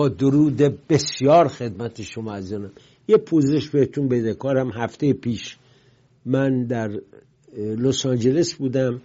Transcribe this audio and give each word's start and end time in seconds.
با 0.00 0.08
درود 0.08 0.56
بسیار 0.88 1.48
خدمت 1.48 2.02
شما 2.02 2.34
عزیزانم. 2.34 2.70
یه 3.08 3.16
پوزش 3.16 3.70
بهتون 3.70 4.08
بده. 4.08 4.34
کارم 4.34 4.70
هفته 4.72 5.12
پیش 5.12 5.56
من 6.24 6.64
در 6.66 7.00
لس 7.56 8.06
آنجلس 8.06 8.54
بودم 8.54 9.00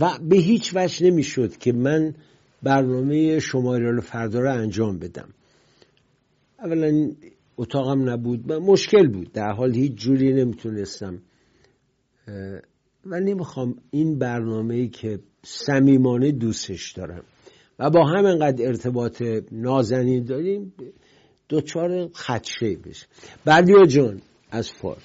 و 0.00 0.18
به 0.28 0.36
هیچ 0.36 0.72
وجه 0.74 1.06
نمی‌شد 1.06 1.56
که 1.56 1.72
من 1.72 2.14
برنامه 2.62 3.38
شما 3.38 3.74
ایران 3.74 4.00
فردا 4.00 4.40
رو 4.40 4.52
انجام 4.52 4.98
بدم. 4.98 5.28
اولا 6.58 7.10
اتاقم 7.56 8.10
نبود 8.10 8.52
مشکل 8.52 9.08
بود. 9.08 9.32
در 9.32 9.52
حال 9.52 9.74
هیچ 9.74 9.92
جوری 9.92 10.32
نمی‌تونستم 10.32 11.18
و 13.06 13.20
نمی‌خوام 13.20 13.74
این 13.90 14.18
برنامه 14.18 14.74
ای 14.74 14.88
که 14.88 15.18
صمیمانه 15.44 16.32
دوستش 16.32 16.92
دارم. 16.92 17.22
و 17.78 17.90
با 17.90 18.06
هم 18.06 18.24
انقدر 18.24 18.66
ارتباط 18.66 19.22
نازنین 19.52 20.24
داریم 20.24 20.72
دوچار 21.48 22.08
خدشه 22.08 22.76
بشه. 22.84 23.06
بردیا 23.44 23.86
جان 23.86 24.20
از 24.50 24.72
فارس. 24.72 25.02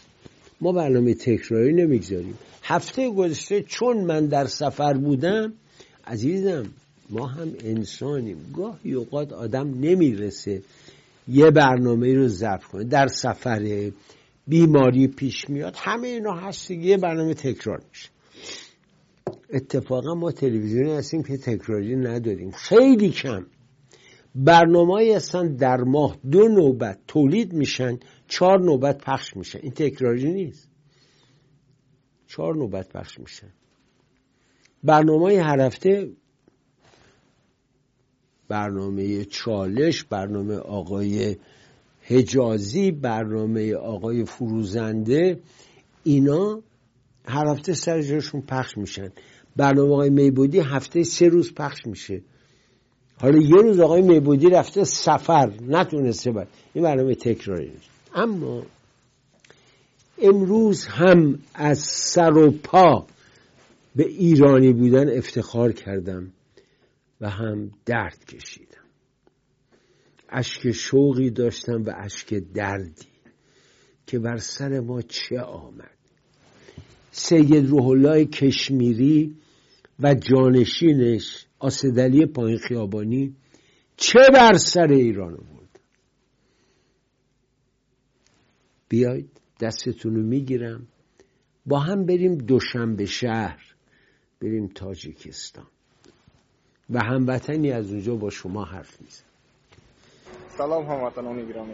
ما 0.61 0.71
برنامه 0.71 1.13
تکراری 1.13 1.73
نمی‌گذاریم. 1.73 2.37
هفته 2.63 3.09
گذشته 3.09 3.61
چون 3.61 3.97
من 3.97 4.25
در 4.25 4.45
سفر 4.45 4.93
بودم 4.93 5.53
عزیزم 6.07 6.65
ما 7.09 7.27
هم 7.27 7.53
انسانیم. 7.63 8.37
گاهی 8.55 8.93
اوقات 8.93 9.33
آدم 9.33 9.67
نمی‌رسه 9.67 10.61
یه 11.27 11.51
برنامه 11.51 12.13
رو 12.13 12.27
ضبط 12.27 12.63
کنه. 12.63 12.83
در 12.83 13.07
سفر 13.07 13.91
بیماری 14.47 15.07
پیش 15.07 15.49
میاد 15.49 15.75
همه 15.77 16.07
اینا 16.07 16.33
هست 16.33 16.71
یه 16.71 16.97
برنامه 16.97 17.33
تکرار 17.33 17.81
میشه. 17.89 18.09
اتفاقا 19.49 20.15
ما 20.15 20.31
تلویزیونی 20.31 20.91
هستیم 20.91 21.23
که 21.23 21.37
تکراری 21.37 21.95
نداریم. 21.95 22.51
خیلی 22.51 23.09
کم. 23.09 23.45
برنامه 24.35 25.15
هستن 25.15 25.55
در 25.55 25.77
ماه 25.77 26.17
دو 26.31 26.47
نوبت 26.47 26.99
تولید 27.07 27.53
میشن 27.53 27.99
چهار 28.27 28.59
نوبت 28.59 28.97
پخش 28.97 29.37
میشن 29.37 29.59
این 29.61 29.71
تکراری 29.71 30.31
نیست. 30.31 30.69
چهار 32.27 32.55
نوبت 32.55 32.89
پخش 32.89 33.19
میشن 33.19 33.53
برنامه 34.83 35.41
هر 35.41 35.61
هفته 35.61 36.11
برنامه 38.47 39.25
چالش 39.25 40.03
برنامه 40.03 40.55
آقای 40.55 41.35
حجازی 42.01 42.91
برنامه 42.91 43.75
آقای 43.75 44.25
فروزنده 44.25 45.39
اینا 46.03 46.61
هر 47.25 47.47
هفته 47.47 47.73
سر 47.73 48.01
جاشون 48.01 48.41
پخش 48.41 48.77
میشن. 48.77 49.11
برنامه 49.55 49.93
آقای 49.93 50.09
میبودی 50.09 50.59
هفته 50.59 51.03
سه 51.03 51.27
روز 51.27 51.53
پخش 51.53 51.85
میشه. 51.85 52.21
حالا 53.21 53.37
یه 53.37 53.61
روز 53.61 53.79
آقای 53.79 54.01
میبودی 54.01 54.49
رفته 54.49 54.83
سفر 54.83 55.53
نتونسته 55.67 56.31
باید 56.31 56.47
این 56.73 56.83
برنامه 56.83 57.15
تکراری 57.15 57.71
اما 58.15 58.63
امروز 60.21 60.85
هم 60.85 61.39
از 61.53 61.79
سر 61.79 62.37
و 62.37 62.51
پا 62.51 63.07
به 63.95 64.05
ایرانی 64.07 64.73
بودن 64.73 65.17
افتخار 65.17 65.71
کردم 65.71 66.31
و 67.21 67.29
هم 67.29 67.71
درد 67.85 68.25
کشیدم. 68.25 68.67
اشک 70.29 70.71
شوقی 70.71 71.29
داشتم 71.29 71.83
و 71.83 71.93
اشک 71.97 72.33
دردی 72.33 73.07
که 74.07 74.19
بر 74.19 74.37
سر 74.37 74.79
ما 74.79 75.01
چه 75.01 75.41
آمد. 75.41 76.00
سید 77.11 77.69
روح 77.69 77.87
الله 77.87 78.25
کشمیری 78.25 79.35
و 79.99 80.13
جانشینش 80.13 81.45
آسدلی 81.59 82.25
پایین 82.25 82.57
خیابانی 82.57 83.35
چه 83.97 84.19
بر 84.33 84.53
سر 84.57 84.87
ایران 84.87 85.35
بود 85.35 85.69
بیاید 88.89 89.29
دستتون 89.61 90.15
رو 90.15 90.23
می‌گیرم. 90.23 90.87
با 91.65 91.79
هم 91.79 92.05
بریم 92.05 92.35
دوشنبه 92.35 93.05
شهر 93.05 93.75
بریم 94.41 94.67
تاجیکستان. 94.67 95.67
و 96.89 96.99
هموطنی 96.99 97.71
از 97.71 97.91
اونجا 97.91 98.15
با 98.15 98.29
شما 98.29 98.63
حرف 98.63 99.01
میزن 99.01 99.23
سلام 100.57 100.85
هموطنان 100.85 101.45
گرامی 101.45 101.73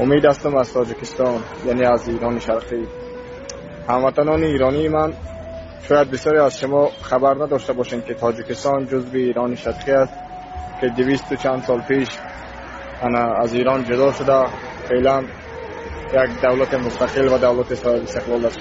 امید 0.00 0.24
هستم 0.24 0.56
از 0.56 0.72
تاجیکستان 0.72 1.42
یعنی 1.66 1.84
از 1.84 2.08
ایران 2.08 2.38
شرقی. 2.38 3.07
هموطنان 3.88 4.42
ایرانی 4.42 4.88
من 4.88 5.12
شاید 5.88 6.10
بسیاری 6.10 6.38
از 6.38 6.58
شما 6.58 6.90
خبر 7.02 7.34
نداشته 7.34 7.72
باشین 7.72 8.02
که 8.02 8.14
تاجیکستان 8.14 8.86
جزو 8.86 9.16
ایران 9.16 9.54
شرقی 9.54 9.92
است 9.92 10.14
که 10.80 10.88
دویست 10.88 11.32
و 11.32 11.36
چند 11.36 11.62
سال 11.62 11.80
پیش 11.80 12.08
از 13.42 13.54
ایران 13.54 13.84
جدا 13.84 14.12
شده. 14.12 14.46
فعلا 14.88 15.22
یک 16.12 16.40
دولت 16.42 16.74
مستقل 16.74 17.28
و 17.28 17.38
دولت 17.38 17.86
استقلال 17.86 18.46
است. 18.46 18.58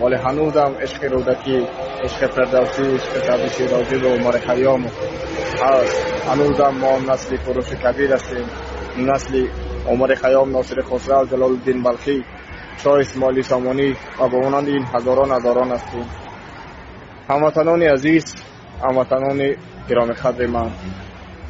ولی 0.00 0.14
هنوز 0.14 0.56
هم 0.56 0.74
عشق 0.80 1.04
رودکی 1.04 1.66
عشق 2.04 2.30
فردوسی 2.30 2.82
عشق 2.82 3.24
سعد 3.26 3.48
شیرازی 3.48 3.96
و 3.96 4.08
عمر 4.08 4.38
خیام 4.38 4.84
هست. 5.62 6.26
هنوز 6.28 6.60
هم 6.60 6.78
ما 6.78 6.98
نسل 6.98 7.36
فروش 7.36 7.70
کبیر 7.70 8.12
هستیم. 8.12 8.44
نسل 8.98 9.46
عمر 9.88 10.14
خیام 10.14 10.50
ناصر 10.50 10.82
خسرو 10.82 11.26
جلال 11.26 11.42
الدین 11.42 11.82
بلخی 11.82 12.24
شاه 12.76 12.98
اسماعیلی 12.98 13.42
سامانی 13.42 13.96
و 14.20 14.28
به 14.28 14.38
مانند 14.38 14.68
این 14.68 14.84
هزاران 14.94 15.32
هزاران 15.32 15.70
هستیم. 15.70 16.06
هموطنان 17.28 17.82
عزیز 17.82 18.34
هموطنان 18.84 19.56
گرامی 19.88 20.12
قدر 20.12 20.46
من 20.46 20.70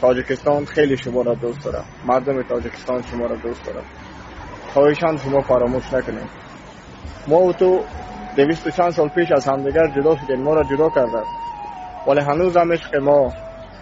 تاجیکستان 0.00 0.64
خیلی 0.64 0.96
شما 0.96 1.22
را 1.22 1.34
دوست 1.34 1.64
دارم. 1.64 1.84
مردم 2.06 2.42
تاجیکستان 2.42 3.02
شما 3.02 3.26
را 3.26 3.36
دوست 3.36 3.64
دارم. 3.64 3.84
خواهشان 4.72 5.16
شما 5.16 5.40
فراموش 5.40 5.92
نکنید 5.92 6.30
ما 7.28 7.36
و 7.36 7.52
تو 7.52 7.80
دویست 8.36 8.66
و 8.66 8.70
چند 8.70 8.90
سال 8.90 9.08
پیش 9.08 9.32
از 9.32 9.48
همدیگر 9.48 9.86
جدا 9.96 10.16
شدیم. 10.16 10.42
ما 10.42 10.54
را 10.54 10.62
جدا 10.62 10.88
کردن. 10.88 11.24
ولی 12.06 12.20
هنوز 12.20 12.56
هم 12.56 12.72
عشق 12.72 12.96
ما 12.96 13.32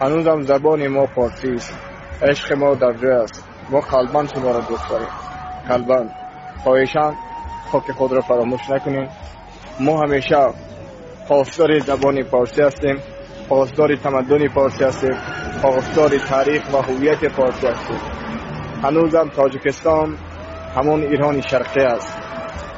هنوز 0.00 0.28
هم 0.28 0.42
زبان 0.42 0.88
ما 0.88 1.06
فارسی 1.06 1.52
است. 1.52 1.78
عشق 2.22 2.52
ما 2.52 2.74
در 2.74 2.92
جای 2.92 3.12
است. 3.12 3.44
ما 3.70 3.80
قلبان 3.80 4.26
شما 4.26 4.50
را 4.50 4.60
دوست 4.60 4.88
داریم. 4.88 5.08
قلبان 5.68 6.10
خواهشان 6.64 7.16
خاک 7.72 7.92
خود 7.92 8.12
را 8.12 8.20
فراموش 8.20 8.70
نکنیم. 8.70 9.08
ما 9.80 10.02
همیشه 10.02 10.36
پاسدار 11.28 11.78
زبان 11.78 12.22
فارسی 12.22 12.62
هستیم 12.62 12.96
پاسدار 13.48 13.96
تمدن 13.96 14.48
فارسی 14.48 14.84
هستیم 14.84 15.16
پاسدار 15.62 16.18
تاریخ 16.18 16.74
و 16.74 16.76
هویت 16.76 17.28
فارسی 17.28 17.66
هستیم. 17.66 18.00
هنوزم 18.82 19.28
تاجیکستان 19.28 20.16
همون 20.76 21.02
ایران 21.02 21.40
شرقی 21.40 21.80
است. 21.80 22.18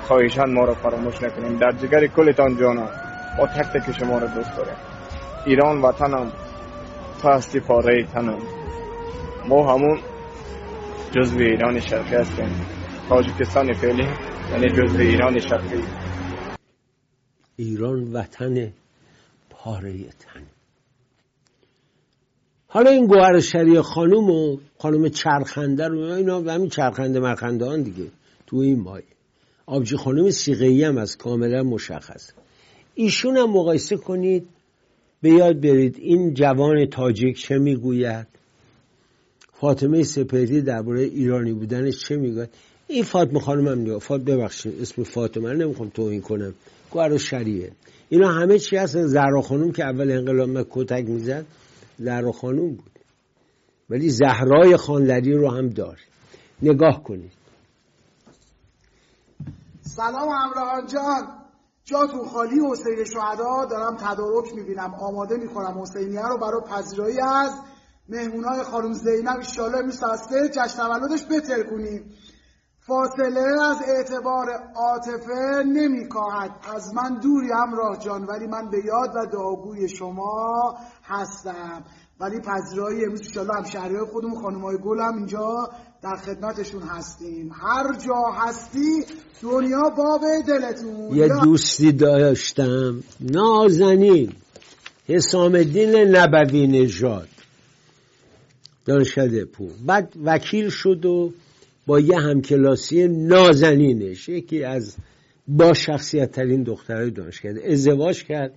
خواهشان 0.08 0.54
ما 0.54 0.64
را 0.64 0.74
فراموش 0.74 1.22
نکنیم. 1.22 1.58
در 1.58 1.70
جگر 1.72 2.06
کلتان 2.06 2.56
جانا 2.56 2.88
ما 3.38 3.46
تک 3.46 3.66
تک 3.72 3.98
شما 3.98 4.18
را 4.18 4.26
دوست 4.26 4.56
داریم 4.56 4.76
ایران 5.46 5.82
وطنم 5.82 6.32
تو 7.22 7.28
هستی 7.28 7.60
پاره 7.60 8.04
تنم. 8.14 8.38
ما 9.48 9.72
همون 9.72 9.98
جزو 11.10 11.38
ایران 11.38 11.80
شرقی 11.80 12.16
هستیم. 12.16 12.79
تاجیکستان 13.10 13.72
فعلی 13.72 14.04
یعنی 14.50 14.68
جزو 14.68 14.98
ایران 14.98 15.40
شرقی. 15.40 15.82
ایران 17.56 18.12
وطن 18.12 18.72
پاره 19.50 19.92
تن. 19.92 20.42
حالا 22.68 22.90
این 22.90 23.06
گوهر 23.06 23.40
شری 23.40 23.80
خانوم 23.80 24.30
و 24.30 24.58
خانوم 24.78 25.08
چرخنده 25.08 25.88
رو 25.88 25.98
اینا 25.98 26.40
همین 26.40 26.68
چرخنده 26.68 27.20
مرخنده 27.20 27.64
هان 27.64 27.82
دیگه 27.82 28.06
تو 28.46 28.56
این 28.56 28.80
مای. 28.80 29.02
آبجی 29.66 29.96
خانوم 29.96 30.30
سیغهی 30.30 30.84
هم 30.84 30.98
از 30.98 31.16
کاملا 31.16 31.62
مشخص. 31.62 32.30
ایشون 32.94 33.36
هم 33.36 33.50
مقایسه 33.50 33.96
کنید 33.96 34.48
به 35.22 35.30
یاد 35.30 35.60
برید 35.60 35.96
این 35.98 36.34
جوان 36.34 36.86
تاجیک 36.86 37.38
چه 37.38 37.58
می‌گوید؟ 37.58 38.26
فاطمه 39.52 40.02
سپهری 40.02 40.62
درباره 40.62 41.00
ایرانی 41.00 41.52
بودنش 41.52 41.98
چه 41.98 42.16
می‌گوید؟ 42.16 42.48
این 42.90 43.04
فاطمه 43.04 43.40
خانم 43.40 43.68
هم 43.68 43.98
فاطمه 43.98 44.36
ببخشید 44.36 44.82
اسم 44.82 45.02
فاطمه 45.02 45.52
رو 45.52 45.58
نمی‌خوام 45.58 45.88
توهین 45.88 46.20
کنم. 46.20 46.54
گوهر 46.90 47.16
شریه 47.16 47.72
اینا 48.08 48.28
همه 48.28 48.58
چی 48.58 48.76
هستن. 48.76 49.06
زهرا 49.06 49.42
خانوم 49.42 49.72
که 49.72 49.84
اول 49.84 50.10
انقلاب 50.10 50.66
کتک 50.70 51.04
می‌زد 51.08 51.46
زهرا 51.98 52.32
خانوم 52.32 52.68
بود. 52.68 52.90
ولی 53.90 54.10
زهرای 54.10 54.76
خانلری 54.76 55.32
رو 55.32 55.50
هم 55.50 55.68
داره 55.68 55.98
نگاه 56.62 57.02
کنید. 57.02 57.32
سلام 59.80 60.28
همراهان 60.28 60.86
جان. 60.86 61.28
جاتون 61.84 62.28
خالی 62.28 62.60
حسین 62.70 63.04
شهدا. 63.04 63.64
دارم 63.70 63.96
تدارک 63.96 64.54
می‌بینم. 64.54 64.94
آماده 64.94 65.36
می‌کنم 65.36 65.82
حسینیه 65.82 66.28
رو 66.28 66.38
برای 66.38 66.60
پذیرایی 66.70 67.20
از 67.20 67.50
مهمونای 68.08 68.62
خانم 68.62 68.92
زینب 68.92 69.36
ایشالا 69.38 69.78
امروز 69.78 70.02
هسته 70.02 70.48
جشن 70.48 70.76
تولدش 70.76 71.24
بتر 71.30 71.62
کنیم 71.62 72.04
فاصله 72.90 73.62
از 73.70 73.76
اعتبار 73.88 74.46
عاطفه 74.76 75.62
نمیکاهد. 75.66 76.50
از 76.74 76.94
من 76.94 77.20
دوری 77.20 77.52
همراه 77.52 77.98
جان 77.98 78.24
ولی 78.24 78.46
من 78.46 78.70
به 78.70 78.78
یاد 78.84 79.10
و 79.16 79.26
دعاگوی 79.32 79.88
شما 79.88 80.74
هستم. 81.04 81.84
ولی 82.20 82.40
پذیرایی 82.40 83.04
امروز 83.04 83.20
انشالله 83.20 83.54
هم 83.54 83.64
شهریهای 83.64 84.06
خودمون 84.06 84.42
خانمای 84.42 84.76
گل 84.84 85.00
هم 85.00 85.16
اینجا 85.16 85.70
در 86.02 86.16
خدمتشون 86.16 86.82
هستیم. 86.82 87.52
هر 87.52 87.94
جا 88.06 88.22
هستی 88.34 89.04
دنیا 89.42 89.90
باب 89.96 90.20
دلتون. 90.48 91.16
یه 91.16 91.28
دوستی 91.28 91.92
داشتم. 91.92 93.02
نازنین. 93.20 94.32
حسام 95.08 95.54
الدین 95.54 95.96
نبوی 95.96 96.66
نژاد. 96.66 97.28
دانشکده 98.84 99.44
پور. 99.44 99.70
بعد 99.86 100.12
وکیل 100.24 100.68
شد 100.68 101.06
و 101.06 101.32
با 101.86 102.00
یه 102.00 102.18
همکلاسی 102.18 103.08
نازنینش. 103.08 104.28
یکی 104.28 104.64
از 104.64 104.96
با 105.48 105.74
شخصیت 105.74 106.32
ترین 106.32 106.62
دخترای 106.62 107.10
دانشکده 107.10 107.72
ازدواج 107.72 108.24
کرد 108.24 108.52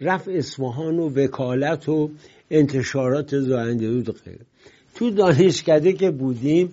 رفت 0.00 0.28
اصفهان 0.28 0.98
و 0.98 1.08
وکالت 1.08 1.88
و 1.88 2.10
انتشارات 2.50 3.38
زاینده 3.38 3.90
بود 3.90 4.22
غیره. 4.24 4.46
تو 4.94 5.10
دانشکده 5.10 5.92
که 5.92 6.10
بودیم 6.10 6.72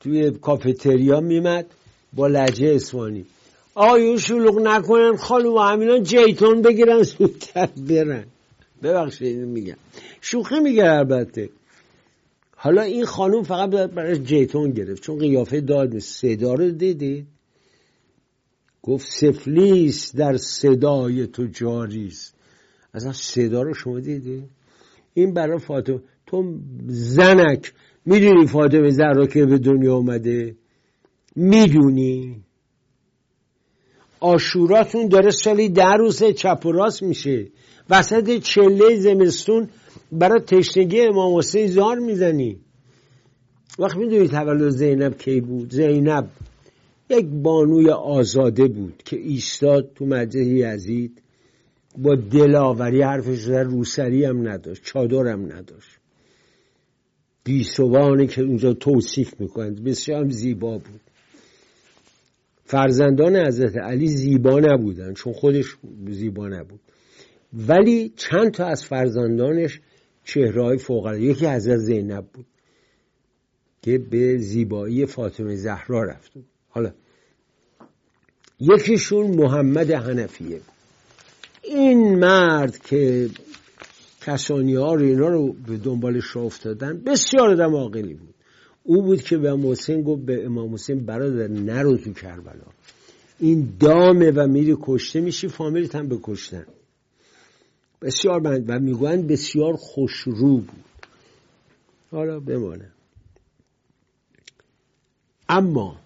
توی 0.00 0.30
کافتریا 0.30 1.20
میمد 1.20 1.66
با 2.12 2.26
لجه 2.26 2.74
اسوانی 2.74 3.24
آیون 3.74 4.18
شلوغ 4.18 4.58
نکنن 4.58 5.16
خالو 5.16 5.54
و 5.54 5.58
همینا 5.58 5.98
جیتون 5.98 6.62
بگیرن 6.62 7.02
زودتر 7.02 7.68
برن. 7.88 8.24
ببخشید 8.82 9.36
میگم. 9.36 9.76
شوخی 10.20 10.60
میگه 10.60 10.84
البته. 10.84 11.48
حالا 12.58 12.82
این 12.82 13.04
خانوم 13.04 13.42
فقط 13.42 13.70
برای 13.70 14.18
جیتون 14.18 14.70
گرفت 14.70 15.02
چون 15.02 15.18
قیافه 15.18 15.60
داد 15.60 15.98
صدا 15.98 16.54
رو 16.54 16.70
دیدید؟ 16.70 17.26
گفت 18.82 19.06
سفلیس 19.06 20.16
در 20.16 20.36
صدای 20.36 21.26
تو 21.26 21.46
جاریست 21.46 22.34
اصلا 22.94 23.12
صدا 23.12 23.62
رو 23.62 23.74
شما 23.74 24.00
دیدی 24.00 24.44
این 25.14 25.34
برای 25.34 25.58
فاطمه 25.58 26.00
تو 26.26 26.58
زنک 26.86 27.72
می‌دونی 28.04 28.46
فاطمه 28.46 28.90
زهرا 28.90 29.26
که 29.26 29.46
به 29.46 29.58
دنیا 29.58 29.96
اومده؟ 29.96 30.56
می‌دونی؟ 31.36 32.42
آشوراتون 34.20 35.08
داره 35.08 35.30
سالی 35.30 35.68
در 35.68 35.96
روز 35.96 36.24
چپ 36.24 36.66
و 36.66 36.72
راست 36.72 37.02
میشه. 37.02 37.46
وسط 37.90 38.38
چله 38.38 38.96
زمستون 38.96 39.68
برای 40.12 40.40
تشنگی 40.40 41.00
امام 41.00 41.38
حسین 41.38 41.66
زار 41.66 41.98
می‌زنی. 41.98 42.56
وقت 43.78 43.96
می‌دونی 43.96 44.28
تولد 44.28 44.68
زینب 44.68 45.18
کی 45.18 45.40
بود؟ 45.40 45.70
زینب 45.70 46.28
یک 47.10 47.26
بانوی 47.26 47.90
آزاده 47.90 48.68
بود 48.68 49.02
که 49.04 49.16
ایستاد 49.16 49.90
تو 49.94 50.06
مجلس 50.06 50.46
یزید. 50.46 51.22
با 51.98 52.14
دلاوری 52.14 53.02
حرفش 53.02 53.44
در 53.44 53.62
روسری 53.62 54.24
هم 54.24 54.48
نداشت 54.48 54.84
چادر 54.84 55.26
هم 55.26 55.52
نداشت. 55.52 55.90
بیسوانی 57.44 58.26
که 58.26 58.42
اونجا 58.42 58.72
توصیف 58.72 59.40
می‌کنند 59.40 59.84
بسیار 59.84 60.28
زیبا 60.28 60.78
بود. 60.78 61.00
فرزندان 62.66 63.36
حضرت 63.36 63.76
علی 63.76 64.08
زیبا 64.08 64.60
نبودن 64.60 65.14
چون 65.14 65.32
خودش 65.32 65.76
زیبا 66.08 66.48
نبود. 66.48 66.80
ولی 67.68 68.12
چند 68.16 68.50
تا 68.50 68.66
از 68.66 68.84
فرزندانش 68.84 69.80
چهرهای 70.24 70.78
فوق 70.78 71.14
یکی 71.14 71.46
حضرت 71.46 71.78
زینب 71.78 72.26
بود 72.32 72.46
که 73.82 73.98
به 73.98 74.38
زیبایی 74.38 75.06
فاطمه 75.06 75.56
زهرا 75.56 76.02
رفت. 76.04 76.32
حالا 76.68 76.92
یکیشون 78.60 79.26
محمد 79.26 79.90
حنفیه. 79.90 80.60
این 81.62 82.18
مرد 82.18 82.78
که 82.78 83.30
کسانی 84.20 84.74
ها 84.74 84.94
رو 84.94 85.02
اینا 85.02 85.28
رو 85.28 85.52
به 85.52 85.76
دنبالش 85.76 86.36
افتادن 86.36 87.02
بسیار 87.06 87.62
عاقلی 87.62 88.14
بود. 88.14 88.34
او 88.86 89.02
بود 89.02 89.22
که 89.22 89.36
به 89.38 89.50
امام 89.50 89.72
حسین 89.72 90.02
گفت 90.02 90.22
به 90.22 90.44
امام 90.44 90.74
حسین 90.74 91.06
برادر 91.06 91.48
نرو 91.48 91.96
تو 91.96 92.12
کربلا. 92.12 92.66
این 93.38 93.76
دامه 93.80 94.30
و 94.30 94.46
میری 94.46 94.76
کشته 94.82 95.20
میشی 95.20 95.48
فامیلت 95.48 95.94
هم 95.94 96.08
به 96.08 96.18
کشتن. 96.22 96.66
بسیار 98.02 98.40
بند 98.40 98.64
و 98.70 98.78
می‌گویند 98.78 99.26
بسیار 99.26 99.72
خوشرو 99.76 100.56
بود. 100.56 100.84
حالا 102.10 102.40
بمانه. 102.40 102.90
اما 105.48 105.96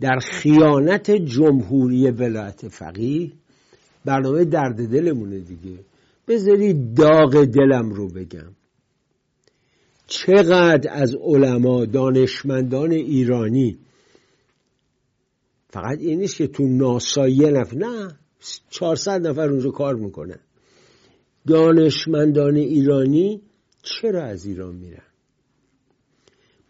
در 0.00 0.18
خیانت 0.18 1.10
جمهوری 1.10 2.10
ولایت 2.10 2.68
فقیه 2.68 3.32
برنامه 4.04 4.44
درد 4.44 4.88
دلمونه 4.88 5.38
دیگه. 5.38 5.78
بذاری 6.28 6.94
داغ 6.94 7.44
دلم 7.44 7.90
رو 7.90 8.08
بگم. 8.08 8.52
چقدر 10.06 10.90
از 10.92 11.14
علما 11.14 11.84
دانشمندان 11.84 12.92
ایرانی 12.92 13.78
فقط 15.70 15.98
این 15.98 16.18
نیست 16.18 16.36
که 16.36 16.46
تو 16.46 16.66
ناسا 16.66 17.28
یه 17.28 17.50
نفر 17.50 17.76
نه 17.76 18.18
400 18.70 19.26
نفر 19.26 19.48
اونجا 19.48 19.70
کار 19.70 19.94
می‌کنن. 19.94 20.38
دانشمندان 21.46 22.56
ایرانی 22.56 23.42
چرا 23.82 24.22
از 24.22 24.46
ایران 24.46 24.74
میرن؟ 24.74 25.02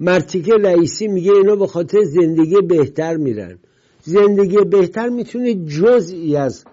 مرتیکه 0.01 0.53
رئیسی 0.53 1.09
میگه 1.09 1.33
اینا 1.33 1.57
به 1.57 1.67
خاطر 1.67 2.03
زندگی 2.03 2.61
بهتر 2.69 3.17
میرن. 3.17 3.59
زندگی 4.03 4.57
بهتر 4.57 5.09
می‌تونه 5.09 5.55
جزئی 5.55 6.37
از 6.37 6.65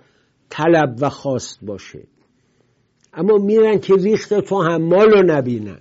طلب 0.50 0.98
و 1.02 1.10
خواست 1.10 1.60
باشه. 1.62 2.04
اما 3.14 3.38
میرن 3.38 3.80
که 3.80 3.96
ریخت 3.96 4.34
تو 4.34 4.62
حمال 4.62 5.12
رو 5.12 5.24
نبینن. 5.26 5.80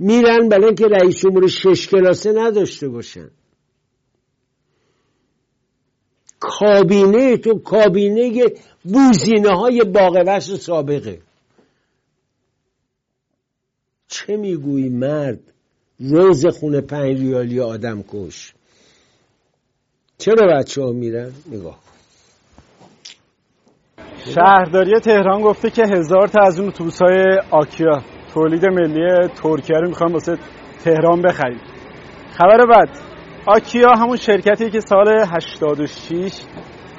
میرن 0.00 0.48
برای 0.48 0.74
که 0.74 0.86
رئیس 0.86 1.20
جمهور 1.20 1.48
شش 1.48 1.88
کلاسه 1.88 2.32
نداشته 2.32 2.88
باشن. 2.88 3.30
کابینه 6.40 7.36
تو 7.36 7.58
کابینه 7.58 8.44
بوزینه 8.84 9.50
های 9.50 9.84
باقوش 9.84 10.56
سابقه. 10.56 11.20
چه 14.08 14.36
می‌گویی 14.36 14.88
مرد؟ 14.88 15.40
روز 16.00 16.46
خونه 16.46 16.80
پنج 16.80 17.20
ریالی 17.20 17.60
آدم 17.60 18.02
کش. 18.02 18.54
چرا 20.18 20.46
بچه 20.46 20.82
ها 20.82 20.92
میرن؟ 20.92 21.32
نگاه 21.50 21.78
شهرداری 24.34 25.00
تهران 25.00 25.42
گفته 25.42 25.70
که 25.70 25.82
هزار 25.82 26.28
تا 26.28 26.42
از 26.42 26.58
اون 26.58 26.68
اتوبوس 26.68 27.02
های 27.02 27.38
آکیا. 27.50 28.02
تولید 28.34 28.66
ملی 28.66 29.28
ترکیه 29.28 29.76
رو 29.76 29.88
می‌خوام 29.88 30.12
واسه 30.12 30.36
تهران 30.84 31.22
بخریم. 31.22 31.60
خبر 32.38 32.66
بعد. 32.66 32.88
آکیا 33.46 33.90
همون 33.98 34.16
شرکتی 34.16 34.70
که 34.70 34.80
سال 34.80 35.08
86 35.08 36.32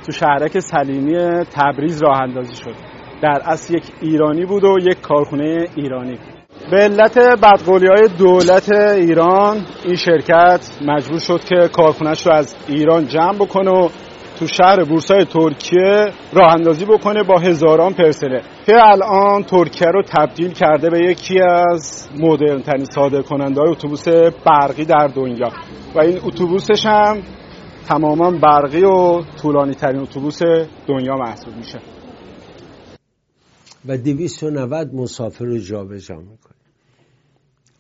تو 0.06 0.12
شهرک 0.12 0.60
سلیمی 0.60 1.46
تبریز 1.54 2.04
راه 2.04 2.22
اندازی 2.22 2.56
شد. 2.56 2.76
در 3.22 3.42
اصل 3.46 3.76
یک 3.76 3.84
ایرانی 4.02 4.46
بود 4.46 4.64
و 4.64 4.78
یک 4.82 5.02
کارخونه 5.02 5.68
ایرانی. 5.76 6.20
به 6.72 6.78
علت 6.78 7.18
بدقولی 7.18 7.88
های 7.88 8.08
دولت 8.18 8.72
ایران 8.72 9.66
این 9.86 9.96
شرکت 9.96 10.78
مجبور 10.82 11.20
شد 11.20 11.44
که 11.44 11.68
کارخونهش 11.74 12.28
رو 12.28 12.34
از 12.34 12.56
ایران 12.68 13.08
جمع 13.08 13.36
بکنه 13.36 13.72
و 13.72 13.90
تو 14.40 14.48
شهر 14.48 14.84
بورسای 14.84 15.26
ترکیه 15.26 16.06
راه 16.34 16.54
اندازی 16.54 16.86
بکنه 16.86 17.24
با 17.24 17.40
هزاران 17.40 17.94
پرسنل. 17.94 18.42
که 18.66 18.74
الان 18.84 19.44
ترکیه 19.44 19.88
رو 19.88 20.04
تبدیل 20.04 20.52
کرده 20.52 20.90
به 20.90 21.00
یکی 21.00 21.40
از 21.40 22.10
مدرن 22.20 22.62
ترین 22.62 22.86
صادر 22.86 23.22
کننده 23.22 23.62
های 23.62 23.70
اتوبوس 23.70 24.08
برقی 24.46 24.86
در 24.86 25.08
دنیا. 25.08 25.50
و 25.96 26.00
این 26.00 26.20
اتوبوسش 26.24 26.86
هم 26.86 27.22
تماما 27.88 28.32
برقی 28.32 28.84
و 28.84 29.22
طولانی 29.42 29.74
ترین 29.74 30.02
اتوبوس 30.02 30.40
دنیا 30.88 31.16
محسوب 31.16 31.56
میشه. 31.58 31.80
و 33.88 33.98
290 33.98 34.94
مسافر 34.94 35.46
رو 35.46 35.58
جابجا 35.58 36.16
می‌کنه. 36.16 36.56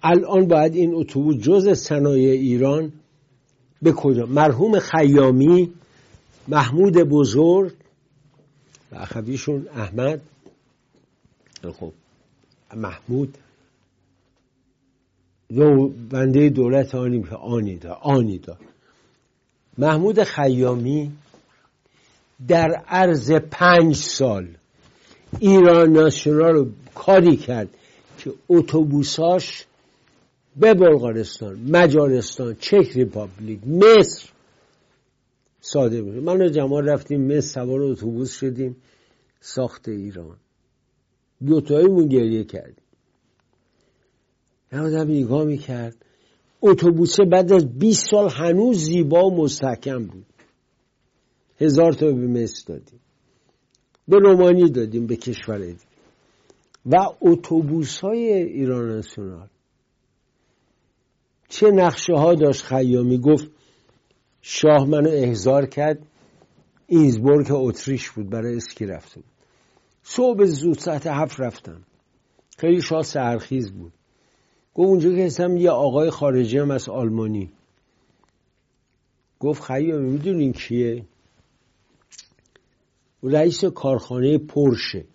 الان 0.04 0.48
باید 0.48 0.76
این 0.76 0.96
اتوبوس 0.96 1.36
جز 1.36 1.70
صنایع 1.70 2.32
ایران 2.32 2.92
به 3.82 3.92
کجا؟ 3.92 4.26
مرحوم 4.26 4.80
خیامی 4.80 5.72
محمود 6.48 6.94
بزرگ 6.94 7.74
و 8.92 8.96
اخویشون 8.96 9.68
احمد. 9.76 10.22
خب. 11.80 11.94
محمود. 12.76 13.38
دو 15.50 15.88
بنده 16.10 16.50
دولت 16.50 16.96
آنی 16.96 17.26
آنی 17.42 17.76
دا 17.76 17.94
آنی 17.94 18.38
دا. 18.38 18.58
محمود 19.78 20.24
خیامی 20.24 21.12
در 22.48 22.84
عرض 22.88 23.32
پنج 23.32 23.96
سال 23.96 24.48
ایران 25.40 25.90
ناسیونال 25.90 26.54
رو 26.54 26.68
کاری 26.96 27.38
کرد 27.38 27.70
که 28.18 28.34
اتوبوساش 28.50 29.66
به 30.56 30.74
بلغارستان 30.74 31.60
مجارستان 31.60 32.56
چک 32.60 32.92
ریپابلیک 32.96 33.60
مصر 33.68 34.31
ساده 35.74 36.02
میشه 36.02 36.20
من 36.20 36.42
و 36.42 36.50
جمال 36.50 36.90
رفتیم 36.90 37.28
مصر 37.28 37.42
سوار 37.42 37.82
اتوبوس 37.82 38.32
شدیم 38.32 38.76
ساخت 39.40 39.90
ایران. 39.90 40.38
دوتاییمون 41.46 42.08
گریه 42.08 42.44
کردیم. 42.44 42.86
آدم 44.72 45.12
نگاه 45.12 45.44
می‌کرد. 45.44 46.06
اتوبوسه 46.62 47.24
بعد 47.32 47.54
از 47.54 47.80
20 47.80 48.10
سال 48.12 48.30
هنوز 48.30 48.78
زیبا 48.78 49.26
و 49.26 49.44
مستحکم 49.44 50.06
بود. 50.06 50.26
هزار 51.60 51.94
تا 51.94 52.06
به 52.06 52.28
مصر 52.28 52.64
دادیم. 52.68 53.00
به 54.08 54.18
رومانی 54.18 54.70
دادیم 54.70 55.08
به 55.08 55.16
کشور 55.16 55.58
دیگه. 55.58 55.80
و 56.86 56.96
اتوبوس 57.22 58.00
های 58.00 58.34
ایران 58.34 58.98
نسیونال 58.98 59.48
چه 61.50 61.72
نقشه 61.72 62.14
ها 62.14 62.36
داشت 62.36 62.64
خیامی؟ 62.64 63.18
گفت 63.18 63.48
شاه 64.42 64.86
منو 64.86 65.10
احضار 65.10 65.66
کرد. 65.66 66.08
اینزبورگ 66.88 67.48
اتریش 67.52 68.10
بود 68.10 68.30
برای 68.30 68.56
اسکی 68.56 68.86
بود 68.86 69.24
صبح 70.04 70.46
زود 70.46 70.78
ساعت 70.78 71.08
هفت 71.08 71.40
رفتم. 71.40 71.82
خیلی 72.58 72.82
شاه 72.82 73.04
سرخیز 73.04 73.72
بود. 73.72 73.94
گفت 74.74 74.90
اونجا 74.90 75.16
که 75.16 75.26
هستم 75.26 75.58
یه 75.58 75.70
آقای 75.70 76.10
خارجی 76.10 76.58
هم 76.58 76.72
از 76.72 76.90
آلمانی. 76.90 77.52
گفت 79.40 79.64
خیامی 79.64 80.10
می‌دونین 80.10 80.54
کیه؟ 80.54 81.06
رئیس 83.24 83.66
کارخانه 83.66 84.38
پرشه 84.38 85.06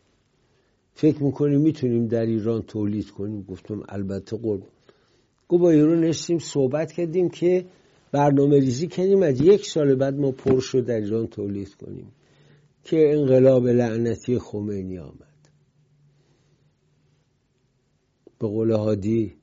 فکر 0.95 1.23
می‌کنیم 1.23 1.61
می‌تونیم 1.61 2.07
در 2.07 2.27
ایران 2.27 2.63
تولید 2.63 3.11
کنیم؟ 3.11 3.43
گفتم 3.43 3.83
البته 3.89 4.37
قرب. 4.37 4.63
گفت 5.49 5.63
با 5.63 5.71
ایران 5.71 6.01
نشستیم 6.01 6.39
صحبت 6.39 6.93
کردیم 6.93 7.29
که 7.29 7.67
برنامه 8.17 8.61
ریزی 8.61 8.87
کردیم. 8.87 9.23
از 9.23 9.41
یک 9.41 9.67
سال 9.67 9.95
بعد 9.95 10.15
ما 10.15 10.31
پرش 10.31 10.65
رو 10.65 10.81
در 10.81 11.01
ایران 11.01 11.27
تولید 11.27 11.75
کنیم 11.75 12.13
که 12.85 13.13
انقلاب 13.13 13.69
لعنتی 13.69 14.39
خمینی 14.39 14.99
آمد. 14.99 15.37
به 18.39 18.47
قول 18.49 18.71
هادی 18.71 19.35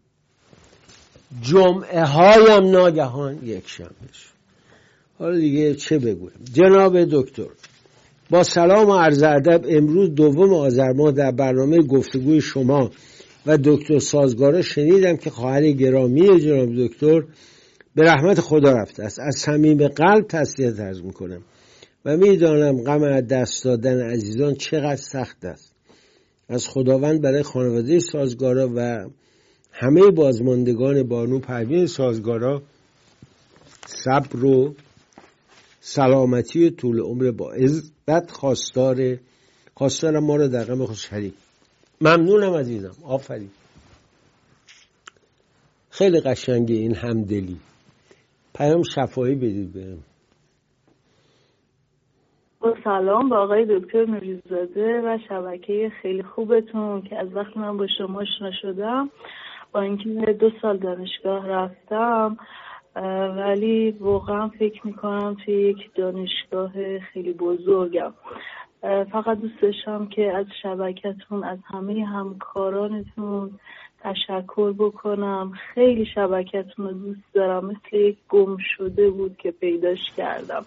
جمعه 1.41 2.03
هایم 2.03 2.71
ناگهان 2.71 3.39
یک 3.43 3.67
شنبه 3.67 3.91
حالا 5.19 5.37
دیگه 5.37 5.75
چه 5.75 5.99
بگویم؟ 5.99 6.39
جناب 6.53 7.03
دکتر 7.03 7.49
با 8.29 8.43
سلام 8.43 8.89
و 8.89 8.95
عرض 8.95 9.23
ادب 9.23 9.65
امروز 9.69 10.15
دوم 10.15 10.53
آذر 10.53 10.93
ماه 10.93 11.11
در 11.11 11.31
برنامه 11.31 11.81
گفتگوی 11.81 12.41
شما 12.41 12.91
و 13.45 13.57
دکتر 13.63 13.99
سازگارا 13.99 14.61
شنیدم 14.61 15.17
که 15.17 15.29
خواهر 15.29 15.71
گرامی 15.71 16.39
جناب 16.39 16.69
دکتر 16.75 17.23
به 17.95 18.03
رحمت 18.03 18.39
خدا 18.39 18.71
رفته 18.71 19.03
است. 19.03 19.19
از 19.19 19.35
صمیم 19.35 19.87
قلب 19.87 20.27
تسلیت 20.27 20.79
عرض 20.79 21.01
می‌کنم. 21.01 21.41
و 22.05 22.17
می‌دانم 22.17 22.83
غم 22.83 23.03
از 23.03 23.27
دست 23.27 23.63
دادن 23.63 24.09
عزیزان 24.11 24.55
چقدر 24.55 24.95
سخت 24.95 25.45
است. 25.45 25.73
از 26.49 26.67
خداوند 26.67 27.21
برای 27.21 27.43
خانواده 27.43 27.99
سازگارا 27.99 28.69
و 28.75 29.09
همه 29.71 30.11
بازماندگان 30.11 31.03
بانو 31.03 31.39
پروین 31.39 31.87
سازگارا 31.87 32.61
صبر 33.85 34.45
و 34.45 34.75
سلامتی 35.81 36.71
طول 36.71 36.99
عمر 36.99 37.31
با 37.31 37.51
عزت 37.51 38.31
خواستار 38.31 39.17
خواستار 39.73 40.19
ما 40.19 40.35
رو 40.35 40.47
در 40.47 40.63
غم 40.63 40.85
خود 40.85 40.95
شریک. 40.95 41.33
ممنونم 42.01 42.53
عزیزم. 42.53 42.95
آفرین. 43.03 43.49
خیلی 45.89 46.19
قشنگه 46.19 46.75
این 46.75 46.95
همدلی. 46.95 47.57
پیام 48.55 48.81
شفایی 48.95 49.35
بدید 49.35 49.73
بهم 49.73 49.97
با 52.59 52.75
سلام 52.83 53.29
با 53.29 53.37
آقای 53.37 53.65
دکتر 53.65 54.05
نوریزاده 54.05 55.01
و 55.01 55.17
شبکه 55.29 55.91
خیلی 56.01 56.23
خوبتون 56.23 57.01
که 57.01 57.17
از 57.17 57.35
وقتی 57.35 57.59
من 57.59 57.77
با 57.77 57.87
شما 57.97 58.19
آشنا 58.19 58.51
شدم. 58.61 59.09
با 59.71 59.81
اینکه 59.81 60.33
دو 60.33 60.49
سال 60.61 60.77
دانشگاه 60.77 61.47
رفتم 61.47 62.37
ولی 63.37 63.91
واقعا 63.91 64.47
فکر 64.47 64.87
می‌کنم 64.87 65.37
توی 65.45 65.53
یک 65.53 65.93
دانشگاه 65.95 66.99
خیلی 66.99 67.33
بزرگم. 67.33 68.13
فقط 69.11 69.39
دوست 69.39 69.61
داشتم 69.61 70.05
که 70.05 70.31
از 70.37 70.45
شبکتون 70.61 71.43
از 71.43 71.59
همه 71.65 72.05
همکارانتون 72.05 73.51
تشکر 74.03 74.73
بکنم. 74.77 75.51
خیلی 75.73 76.05
شبکتون 76.05 76.85
رو 76.85 76.91
دوست 76.91 77.33
دارم. 77.33 77.65
مثل 77.65 77.95
یک 77.97 78.17
گم 78.29 78.57
شده 78.77 79.09
بود 79.09 79.37
که 79.37 79.51
پیداش 79.51 80.11
کردم. 80.17 80.65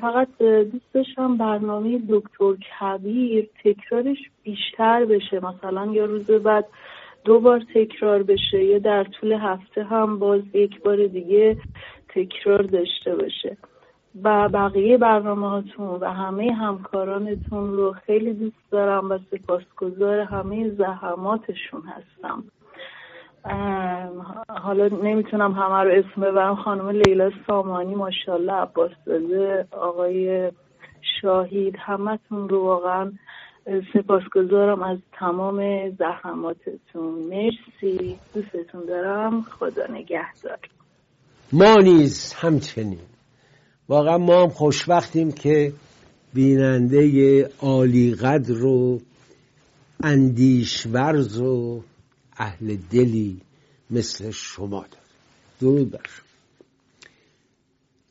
فقط 0.00 0.28
دوست 0.72 0.92
داشتم 0.94 1.36
برنامه 1.36 2.00
دکتر 2.08 2.54
کبیر 2.80 3.48
تکرارش 3.64 4.18
بیشتر 4.42 5.04
بشه. 5.04 5.40
مثلا 5.46 5.86
یا 5.92 6.04
روز 6.04 6.30
بعد 6.30 6.66
دو 7.24 7.40
بار 7.40 7.62
تکرار 7.74 8.22
بشه 8.22 8.64
یا 8.64 8.78
در 8.78 9.04
طول 9.04 9.32
هفته 9.32 9.84
هم 9.84 10.18
باز 10.18 10.42
یک 10.54 10.82
بار 10.82 11.06
دیگه 11.06 11.56
تکرار 12.08 12.62
داشته 12.62 13.16
باشه. 13.16 13.56
و 14.24 14.48
بقیه 14.48 14.98
برنامه 14.98 15.50
هاتون 15.50 15.86
و 15.86 16.04
همه 16.04 16.52
همکارانتون 16.52 17.72
رو 17.72 17.92
خیلی 18.06 18.32
دوست 18.32 18.70
دارم 18.70 19.10
و 19.10 19.18
سپاسگزار 19.30 20.20
همه 20.20 20.70
زحماتشون 20.70 21.82
هستم. 21.82 22.44
حالا 24.48 24.88
نمی‌تونم 24.88 25.52
همه 25.52 25.82
رو 25.84 25.90
اسم 25.90 26.20
ببرم. 26.20 26.56
خانم 26.56 26.88
لیلا 26.88 27.30
سامانی 27.46 27.94
ماشاءالله 27.94 28.52
عباس 28.52 28.90
داده 29.06 29.66
آقای 29.72 30.52
شاهید 31.22 31.76
همتون 31.78 32.48
رو 32.48 32.64
واقعا 32.64 33.12
سپاسگزارم 33.92 34.82
از 34.82 34.98
تمام 35.12 35.90
زحماتتون. 35.90 37.14
مرسی 37.30 38.18
دوستتون 38.34 38.86
دارم. 38.88 39.42
خدا 39.42 39.86
نگهدار. 39.90 40.58
ما 41.52 41.74
نیز 41.74 42.34
همچنین. 42.34 43.09
واقعا 43.90 44.18
ما 44.18 44.42
هم 44.42 44.48
خوشبختیم 44.48 45.32
که 45.32 45.72
بیننده 46.34 47.42
عالی 47.60 48.14
قدر 48.14 48.64
و 48.64 49.00
اندیشورز 50.02 51.40
و 51.40 51.82
اهل 52.36 52.76
دلی 52.90 53.40
مثل 53.90 54.30
شما 54.30 54.78
داره 54.78 55.04
درود 55.60 55.90
بر 55.90 56.00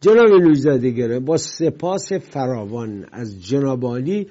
جناب 0.02 0.42
نوزاده 0.42 1.20
با 1.20 1.38
سپاس 1.38 2.14
فراوان 2.14 3.06
از 3.12 3.46
جنابالی 3.46 4.28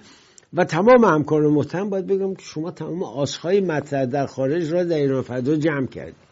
و 0.54 0.64
تمام 0.64 1.04
همکار 1.04 1.48
محترم 1.48 1.90
باید 1.90 2.06
بگم 2.06 2.34
که 2.34 2.42
شما 2.42 2.70
تمام 2.70 3.02
آسهای 3.02 3.60
مطرح 3.60 4.06
در 4.06 4.26
خارج 4.26 4.72
را 4.72 4.84
در 4.84 4.96
ایران 4.96 5.22
فدا 5.22 5.56
جمع 5.56 5.86
کردید. 5.86 6.28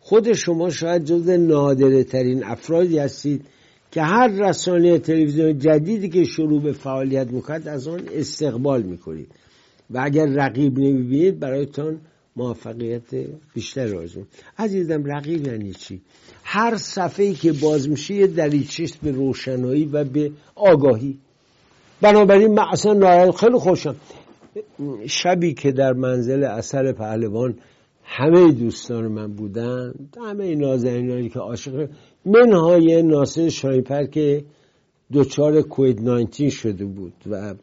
خود 0.00 0.32
شما 0.32 0.70
شاید 0.70 1.04
جز 1.04 1.28
نادره 1.28 2.04
ترین 2.04 2.44
افرادی 2.44 2.98
هستید 2.98 3.46
که 3.90 4.02
هر 4.02 4.28
رسانه 4.28 4.98
تلویزیون 4.98 5.58
جدیدی 5.58 6.08
که 6.08 6.24
شروع 6.24 6.62
به 6.62 6.72
فعالیت 6.72 7.30
می‌کند 7.30 7.68
از 7.68 7.88
آن 7.88 8.00
استقبال 8.12 8.82
می‌کنید. 8.82 9.28
و 9.90 10.00
اگر 10.02 10.26
رقیب 10.26 10.78
نمی‌بینید 10.78 11.40
برایتان 11.40 12.00
موفقیت 12.36 13.14
بیشتر 13.54 13.96
آرزو 13.96 14.22
عزیزم 14.58 15.04
رقیب 15.04 15.46
یعنی 15.46 15.72
چی؟ 15.72 16.00
هر 16.44 16.76
صفحه 16.76 17.32
که 17.32 17.52
باز 17.52 17.88
میشه 17.88 18.14
یه 18.14 18.26
دریچه 18.26 18.86
به 19.02 19.10
روشنایی 19.10 19.84
و 19.84 20.04
به 20.04 20.30
آگاهی؟ 20.54 21.18
بنابراین 22.00 22.54
من 22.54 22.64
اصلا 22.72 23.32
خیلی 23.32 23.58
خوشم. 23.58 23.96
شبی 25.06 25.54
که 25.54 25.72
در 25.72 25.92
منزل 25.92 26.44
اثر 26.44 26.92
پهلوان 26.92 27.54
همه 28.04 28.52
دوستان 28.52 29.08
من 29.08 29.32
بودن 29.32 29.94
همه 30.26 30.54
نازنینانی 30.54 31.28
که 31.28 31.38
عاشق 31.38 31.88
منهای 32.24 33.02
ناصر 33.02 33.48
شایپر 33.48 34.04
که 34.04 34.44
دچار 35.12 35.62
کوید 35.62 36.00
19 36.00 36.50
شده 36.50 36.84
بود 36.84 37.14
و 37.26 37.54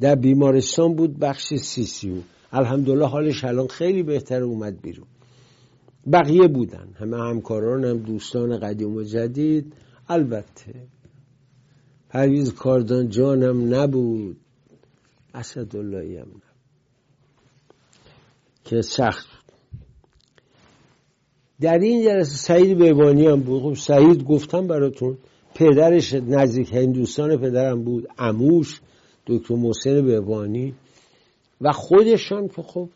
در 0.00 0.14
بیمارستان 0.14 0.94
بود 0.94 1.18
بخش 1.18 1.54
سی 1.54 1.84
سی 1.84 2.10
او. 2.10 2.22
الحمدلله 2.52 3.06
حالش 3.06 3.44
الان 3.44 3.66
خیلی 3.66 4.02
بهتر 4.02 4.42
اومد 4.42 4.80
بیرون. 4.80 5.06
بقیه 6.12 6.48
بودن. 6.48 6.88
همه 6.98 7.16
همکارانم 7.16 7.98
دوستان 7.98 8.58
قدیم 8.58 8.94
و 8.96 9.02
جدید. 9.02 9.72
البته 10.08 10.74
پرویز 12.08 12.54
کاردان 12.54 13.08
جانم 13.08 13.74
نبود. 13.74 14.36
اسداللهی 15.34 16.16
هم 16.16 16.22
نبود. 16.22 16.42
که 18.64 18.82
سخت 18.82 19.26
در 21.60 21.78
این 21.78 22.04
جلسه 22.04 22.36
سعید 22.36 22.78
بیوانی 22.78 23.26
هم 23.26 23.40
بود. 23.40 23.62
خب 23.62 23.74
سعید 23.74 24.24
گفتم 24.24 24.66
براتون 24.66 25.18
پدرش 25.54 26.14
نزدیک 26.14 26.72
هندوستان 26.72 27.36
پدرم 27.36 27.84
بود 27.84 28.08
اموش 28.18 28.80
دکتر 29.26 29.54
محسن 29.54 30.02
بیوانی 30.02 30.74
و 31.60 31.72
خودشان 31.72 32.48
که 32.48 32.62
خب 32.62 32.88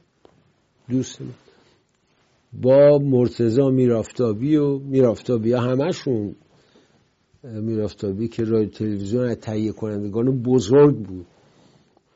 دوست 0.89 1.19
با 2.63 2.99
مرتزا 2.99 3.71
میرافتابی 3.71 4.57
و 4.57 4.79
میرافتابی 4.79 5.53
ها 5.53 5.61
همشون 5.61 6.35
میرافتابی 7.43 8.29
که 8.29 8.45
رادیو 8.45 8.71
تلویزیون 8.71 9.25
از 9.25 9.37
تهیه 9.37 9.73
کنندگان 9.73 10.43
بزرگ 10.43 10.97
بود. 10.97 11.27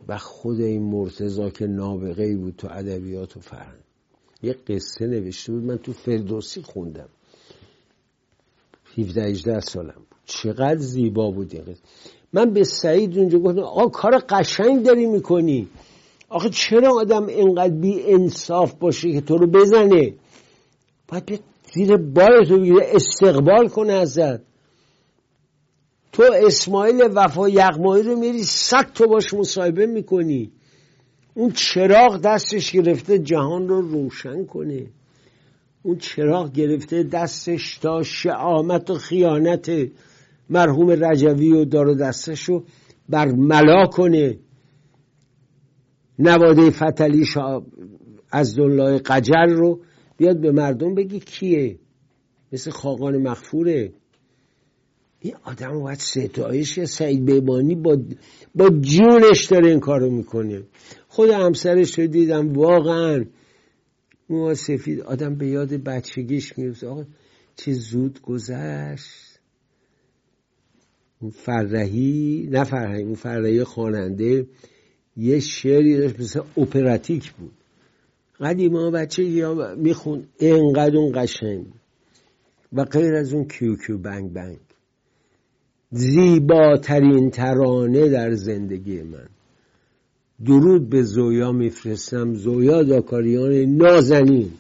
و 0.09 0.19
خود 0.19 0.61
این 0.61 0.83
مرتزا 0.83 1.51
که 1.51 1.67
نابغه 1.67 2.37
بود 2.37 2.55
تو 2.57 2.69
ادبیات 2.71 3.37
و 3.37 3.41
فرهنگ. 3.41 3.88
یه 4.43 4.53
قصه 4.69 5.07
نوشته 5.07 5.53
بود. 5.53 5.65
من 5.65 5.79
تو 5.79 5.93
فردوسی 5.93 6.63
خوندم. 6.63 7.09
17 8.99 9.23
18 9.23 9.61
سالم 9.61 9.95
بود. 9.97 10.19
چقدر 10.27 10.79
زیبا 10.79 11.31
بود 11.31 11.55
این 11.55 11.63
قصه. 11.65 11.81
من 12.33 12.53
به 12.53 12.65
سعید 12.65 13.19
اونجا 13.19 13.39
گفتم 13.39 13.61
آقا 13.61 13.87
کار 13.89 14.19
قشنگ 14.29 14.83
داری 14.83 15.07
می‌کنی. 15.07 15.69
آخه 16.29 16.51
چرا 16.51 17.01
آدم 17.01 17.27
اینقدر 17.27 17.75
بی 17.75 18.03
انصاف 18.03 18.75
باشه 18.75 19.13
که 19.13 19.21
تو 19.21 19.37
رو 19.37 19.47
بزنه؟ 19.47 20.15
باید 21.09 21.41
زیر 21.75 21.97
بار 21.97 22.45
تو 22.45 22.59
بگیره 22.61 22.87
استقبال 22.95 23.69
کنه 23.69 23.93
ازت. 23.93 24.41
تو 26.13 26.23
اسماعیل 26.47 27.03
وفا 27.15 27.49
یغمایی 27.49 28.03
رو 28.03 28.17
میری 28.17 28.43
سک 28.43 28.87
تو 28.95 29.07
باش 29.07 29.35
مصاحبه 29.35 29.87
می‌کنی. 29.87 30.51
اون 31.39 31.51
چراغ 31.53 32.21
دستش 32.21 32.73
گرفته 32.73 33.19
جهان 33.19 33.69
رو 33.69 33.81
روشن 33.81 34.45
کنه. 34.45 34.87
اون 35.83 35.99
چراغ 35.99 36.53
گرفته 36.53 37.03
دستش 37.03 37.79
تا 37.79 38.03
شعامت 38.03 38.91
و 38.91 38.95
خیانت 38.95 39.71
مرحوم 40.51 40.91
رجوی 40.91 41.53
و 41.53 41.65
دار 41.65 41.89
و 41.89 41.95
دستش 41.95 42.43
رو 42.43 42.65
بر 43.09 43.27
ملا 43.27 43.87
کنه. 43.87 44.39
نواده 46.19 46.71
فتلی 46.71 47.25
از 48.33 48.59
دنلای 48.59 48.99
قجر 48.99 49.47
رو 49.47 49.81
بیاد 50.17 50.41
به 50.41 50.53
مردم 50.53 50.95
بگی 50.95 51.21
کیه؟ 51.21 51.79
مثل 52.53 52.71
خاقان 52.71 53.17
مغفوره. 53.17 53.93
این 55.21 55.35
آدم 55.45 55.81
باید 55.81 55.99
ستایش 55.99 56.81
سعید 56.81 57.25
بیمانی 57.25 57.75
با, 57.75 57.99
با 58.55 58.69
جونش 58.69 59.45
داره 59.45 59.69
این 59.69 59.81
کارو 59.81 60.11
می‌کنه. 60.11 60.63
خود 61.19 61.31
همسرش 61.31 61.99
رو 61.99 62.07
دیدم 62.07 62.53
واقعا. 62.53 63.25
موها 64.31 64.55
سفید 64.55 65.01
آدم 65.01 65.35
به 65.35 65.47
یاد 65.47 65.73
بچگیش 65.73 66.59
میفته 66.59 66.87
آقا 66.87 67.05
چه 67.57 67.73
زود 67.73 68.23
گذشت. 68.23 69.39
اون 71.21 71.31
فرهی 71.31 72.49
نه 72.53 72.65
فرهی 72.65 73.03
اون 73.03 73.15
فرهی 73.15 73.65
خواننده 73.65 74.47
یه 75.17 75.41
شعری 75.41 75.97
داشت 75.97 76.21
مثل 76.21 76.41
اپراتیک 76.57 77.33
بود. 77.33 77.53
قدیما 78.41 78.91
بچه 78.91 79.25
یا 79.25 79.75
میخون 79.77 80.25
اینقدر 80.39 80.97
اون 80.97 81.13
قشنگ 81.15 81.67
و 82.73 82.85
غیر 82.85 83.15
از 83.15 83.33
اون 83.33 83.45
کیو 83.45 83.77
کیو 83.77 83.99
بنگ 83.99 84.33
بنگ. 84.33 84.59
زیباترین 85.91 87.31
ترانه 87.31 88.09
در 88.09 88.31
زندگی 88.33 89.03
من. 89.03 89.29
درود 90.47 90.91
به 90.91 91.03
زویا 91.03 91.53
میفرستم. 91.53 92.35
زویا 92.35 92.83
داکاریان 92.83 93.53
نازنین 93.53 94.51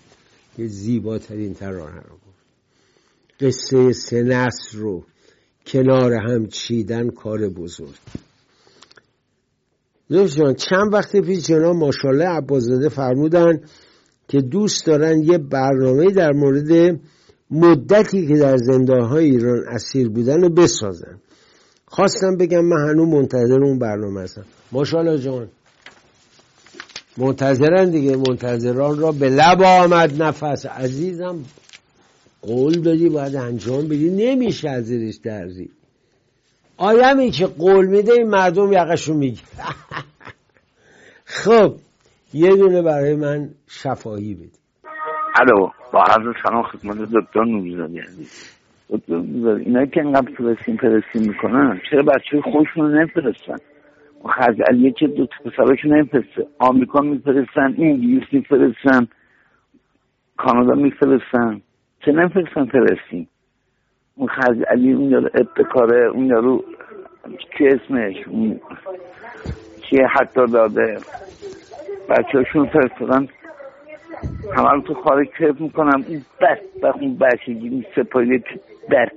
که 0.57 0.67
زیباترین 0.67 1.55
ترانه 1.55 2.01
رو 2.01 2.15
گفت. 2.15 2.39
قصه 3.41 3.93
سه 3.93 4.49
رو 4.73 5.05
کنار 5.67 6.13
هم 6.13 6.47
چیدن 6.47 7.11
کار 7.11 7.49
بزرگ. 7.49 7.95
جان 10.11 10.55
چند 10.55 10.93
وقت 10.93 11.17
پیش 11.17 11.47
جناب 11.47 11.77
ماشالله 11.77 12.25
عبازاده 12.25 12.89
فرمودن 12.89 13.61
که 14.29 14.39
دوست 14.41 14.87
دارن 14.87 15.23
یه 15.23 15.39
برنامه 15.39 16.11
در 16.11 16.33
مورد 16.33 17.01
مدتی 17.51 18.27
که 18.27 18.35
در 18.35 18.57
های 19.01 19.25
ایران 19.25 19.65
اسیر 19.69 20.09
بودن 20.09 20.41
رو 20.41 20.49
بسازن. 20.49 21.19
خواستم 21.87 22.37
بگم 22.37 22.65
من 22.65 22.89
هنوز 22.89 23.09
منتظر 23.09 23.65
اون 23.65 23.79
برنامه 23.79 24.21
هستم. 24.21 24.45
ماشالله 24.73 25.19
جان. 25.19 25.49
منتظرن 27.19 27.91
دیگه 27.91 28.17
منتظران 28.17 28.99
را 28.99 29.13
به 29.13 29.29
لب 29.29 29.63
آمد 29.63 30.23
نفس. 30.23 30.67
عزیزم 30.67 31.37
قول 32.43 32.73
دادی 32.73 33.09
باید 33.09 33.37
انجام 33.37 33.85
بدی. 33.85 34.11
نمیشه 34.11 34.69
از 34.69 34.85
زیرش 34.85 35.17
درزی. 35.17 35.71
آدمی 36.77 37.31
که 37.31 37.47
قول 37.47 37.87
میده 37.87 38.13
این 38.13 38.29
مردم 38.29 38.73
یقشو 38.73 39.15
میگه. 39.15 39.43
خب 41.25 41.75
یه 42.35 42.57
دونه 42.57 42.83
برای 42.83 43.17
من 43.17 43.49
شفاهی 43.69 44.35
بدی. 44.35 44.51
الو 45.41 45.69
با 45.93 46.03
عرض 46.03 46.35
سلام 46.43 46.63
خدمت 46.63 46.97
دکتر 46.97 47.45
نوریزادی 47.45 48.01
عزیز. 48.01 48.59
اینا 49.67 49.87
که 49.87 50.01
انقدر 50.01 50.33
پرسیم 50.33 50.77
پرسیم 50.77 51.23
می‌کنن 51.29 51.81
چرا 51.91 52.03
بچه 52.03 52.41
خودشون 52.53 52.93
رو 52.93 53.03
نفرستن 53.03 53.57
علیه 54.69 54.93
که 54.93 55.07
دو 55.07 55.27
پسراشون 55.27 55.95
نمیفرسته. 55.95 56.47
آمریکا 56.59 57.01
میفرستن 57.01 57.75
انگلیس 57.79 58.23
میفرستن 58.33 59.09
کانادا 60.37 60.75
میفرستن. 60.75 61.61
چه 62.05 62.13
نمیفرستن 62.13 62.65
فرستیم 62.65 63.29
اون 64.17 64.29
خرج 64.29 64.63
علی 64.71 64.93
اون 64.93 65.11
یارو 65.11 65.29
ابتکاره 65.35 66.07
اون 66.07 66.27
یارو 66.27 66.65
چه 67.59 67.65
اسمش؟ 67.65 68.29
اون 68.29 68.61
چیه 69.91 70.07
حتی 70.07 70.47
داده؟ 70.47 70.99
بچه 72.09 72.39
هاشون 72.39 72.67
فرستادن. 72.67 73.29
همه 74.57 74.71
رو 74.71 74.81
تو 74.81 74.95
خارج 74.95 75.29
کیف 75.39 75.61
می‌کنم 75.61 76.05
این 76.09 76.23
بخ 76.41 76.97
اون 77.01 77.19
بچگی 77.19 77.87
سپاهی 77.97 78.43
بخ 78.91 79.09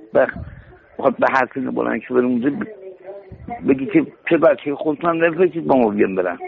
بخواد 0.98 1.16
به 1.16 1.26
حرف 1.32 1.56
بلند 1.56 2.00
که 2.00 2.14
اونجا. 2.14 2.50
بگی 3.68 3.86
که 3.86 4.06
چه 4.30 4.36
بچه 4.36 4.74
خودتون 4.74 5.10
هم 5.10 5.24
نفرستید 5.24 5.66
با 5.66 5.76
ما 5.76 5.88
بیان 5.90 6.14
برن. 6.14 6.38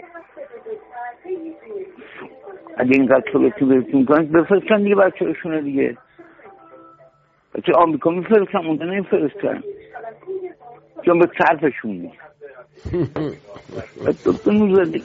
اگه 2.77 2.91
اینقدر 2.93 3.31
تو 3.31 3.39
برسیم 3.39 3.97
می‌کنن 3.99 4.25
بفرستن 4.25 4.83
دیگه 4.83 4.95
بچه 4.95 5.25
هاشونه 5.25 5.61
دیگه. 5.61 5.97
بچه 7.55 7.71
آمریکا 7.73 8.09
میفرستن 8.09 8.57
اونجا 8.57 8.85
نمیفرستن. 8.85 9.63
چون 11.05 11.19
به 11.19 11.29
صرفشون 11.37 11.91
نیست 11.91 12.25
دکتر 14.25 14.51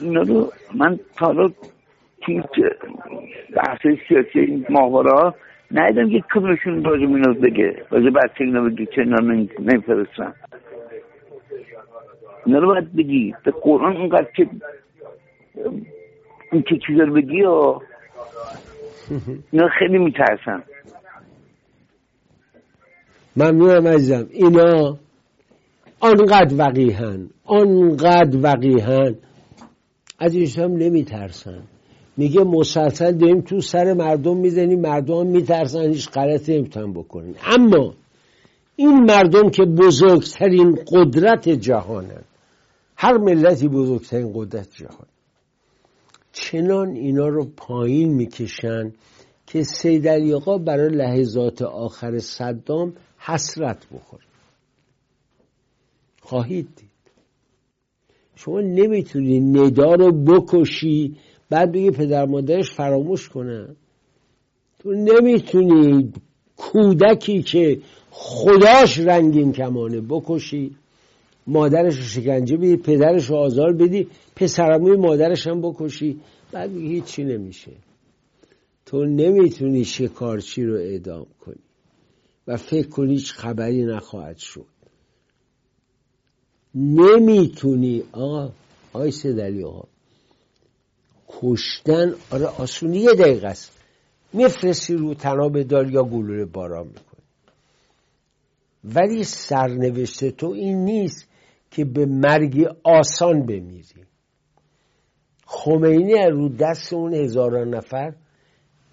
اینا 0.01 0.21
رو 0.21 0.51
من 0.75 0.99
تا 1.17 1.25
حالا 1.25 1.49
توی 2.21 2.43
بحث 3.55 3.81
سیاسی 4.07 4.39
این 4.39 4.65
ماهواره 4.69 5.33
ندیدم 5.71 6.09
یک 6.09 6.23
کمشون 6.33 6.83
راجع 6.83 7.05
اینو 7.05 7.33
بگه. 7.33 7.83
راجع 7.89 8.09
بچه 8.09 8.43
اینا 8.43 8.61
بگه 8.61 8.85
چه 8.85 9.01
اینا 9.01 9.17
نمیفرستن. 9.59 10.33
اینا 12.45 12.59
رو 12.59 12.67
باید 12.67 12.95
بگی 12.95 13.33
به 13.45 13.51
قرآن 13.61 13.97
اونقدر 13.97 14.27
که 14.35 14.49
این 16.51 16.61
که 16.61 16.75
چیزا 16.87 17.03
رو 17.03 17.13
بگی 17.13 17.41
و 17.41 17.79
اینا 19.51 19.69
خیلی 19.79 19.97
میترسن. 19.97 20.63
ممنونم 23.35 23.87
عزیزم. 23.87 24.27
اینا 24.31 24.97
آنقدر 25.99 26.55
وقیهن 26.57 27.29
آنقدر 27.45 28.37
وقیهن 28.43 29.15
از 30.19 30.57
هم 30.57 30.71
نمیترسن. 30.71 31.63
میگه 32.17 32.43
مسلسل 32.43 33.11
داریم 33.11 33.41
تو 33.41 33.61
سر 33.61 33.93
مردم 33.93 34.37
می‌زنیم 34.37 34.81
مردم 34.81 35.27
میترسن 35.27 35.81
هیچ 35.81 36.09
غلطی 36.09 36.57
نمی‌تونن 36.57 36.93
بکنن. 36.93 37.33
اما 37.57 37.93
این 38.75 39.03
مردم 39.03 39.49
که 39.49 39.63
بزرگترین 39.63 40.77
قدرت 40.87 41.49
جهانن 41.49 42.23
هر 43.03 43.17
ملتی 43.17 43.67
بزرگترین 43.67 44.31
قدرت 44.35 44.75
جهان. 44.75 45.07
چنان 46.31 46.95
اینا 46.95 47.27
رو 47.27 47.45
پایین 47.57 48.13
می‌کشن 48.13 48.91
که 49.47 49.63
سید 49.63 50.07
علی 50.07 50.33
برای 50.65 50.89
لحظات 50.89 51.61
آخر 51.61 52.19
صدام 52.19 52.93
حسرت 53.17 53.87
بخوره. 53.93 54.23
خواهید 56.21 56.67
دید. 56.75 56.89
شما 58.35 58.61
نمی‌تونی 58.61 59.39
ندا 59.39 59.93
رو 59.93 60.11
بکشی 60.11 61.17
بعد 61.49 61.71
بگی 61.71 61.91
پدر 61.91 62.25
مادرش 62.25 62.71
فراموش 62.71 63.29
کنن 63.29 63.75
تو 64.79 64.91
نمی‌تونی 64.91 66.13
کودکی 66.57 67.41
که 67.41 67.81
خداش 68.11 68.99
رنگین 68.99 69.51
کمانه 69.51 70.01
بکشی. 70.01 70.75
مادرش 71.51 71.95
رو 71.97 72.03
شکنجه 72.03 72.57
بدی 72.57 72.77
پدرش 72.77 73.29
رو 73.29 73.35
آزار 73.35 73.73
بدی 73.73 74.07
پسرموی 74.35 74.97
مادرش 74.97 75.47
هم 75.47 75.61
بکشی. 75.61 76.19
بعد 76.51 76.77
هیچی 76.77 77.23
نمیشه. 77.23 77.71
تو 78.85 79.05
نمی‌تونی 79.05 79.85
شکارچی 79.85 80.63
رو 80.63 80.75
اعدام 80.75 81.25
کنی. 81.39 81.63
و 82.47 82.57
فکر 82.57 82.87
کنی 82.87 83.13
هیچ 83.13 83.33
خبری 83.33 83.85
نخواهد 83.85 84.37
شد. 84.37 84.65
نمی‌تونی. 86.75 88.03
آقا 88.11 88.51
آی 88.93 89.11
سدلی 89.11 89.63
آقا. 89.63 89.87
کشتن 91.27 92.13
آره 92.31 92.45
آسونی 92.45 92.97
یه 92.97 93.13
دقیقه 93.13 93.47
است. 93.47 93.71
میفرستی 94.33 94.93
رو 94.93 95.13
تناب 95.13 95.61
دار 95.61 95.91
یا 95.91 96.03
گلوله 96.03 96.45
باران 96.45 96.87
می‌کنی. 96.87 97.23
ولی 98.83 99.23
سرنوشت 99.23 100.29
تو 100.29 100.47
این 100.47 100.85
نیست. 100.85 101.30
که 101.71 101.85
به 101.85 102.05
مرگ 102.05 102.67
آسان 102.83 103.45
بمیری. 103.45 104.05
خمینی 105.45 106.13
رو 106.31 106.49
دست 106.49 106.93
اون 106.93 107.13
هزاران 107.13 107.75
نفر 107.75 108.13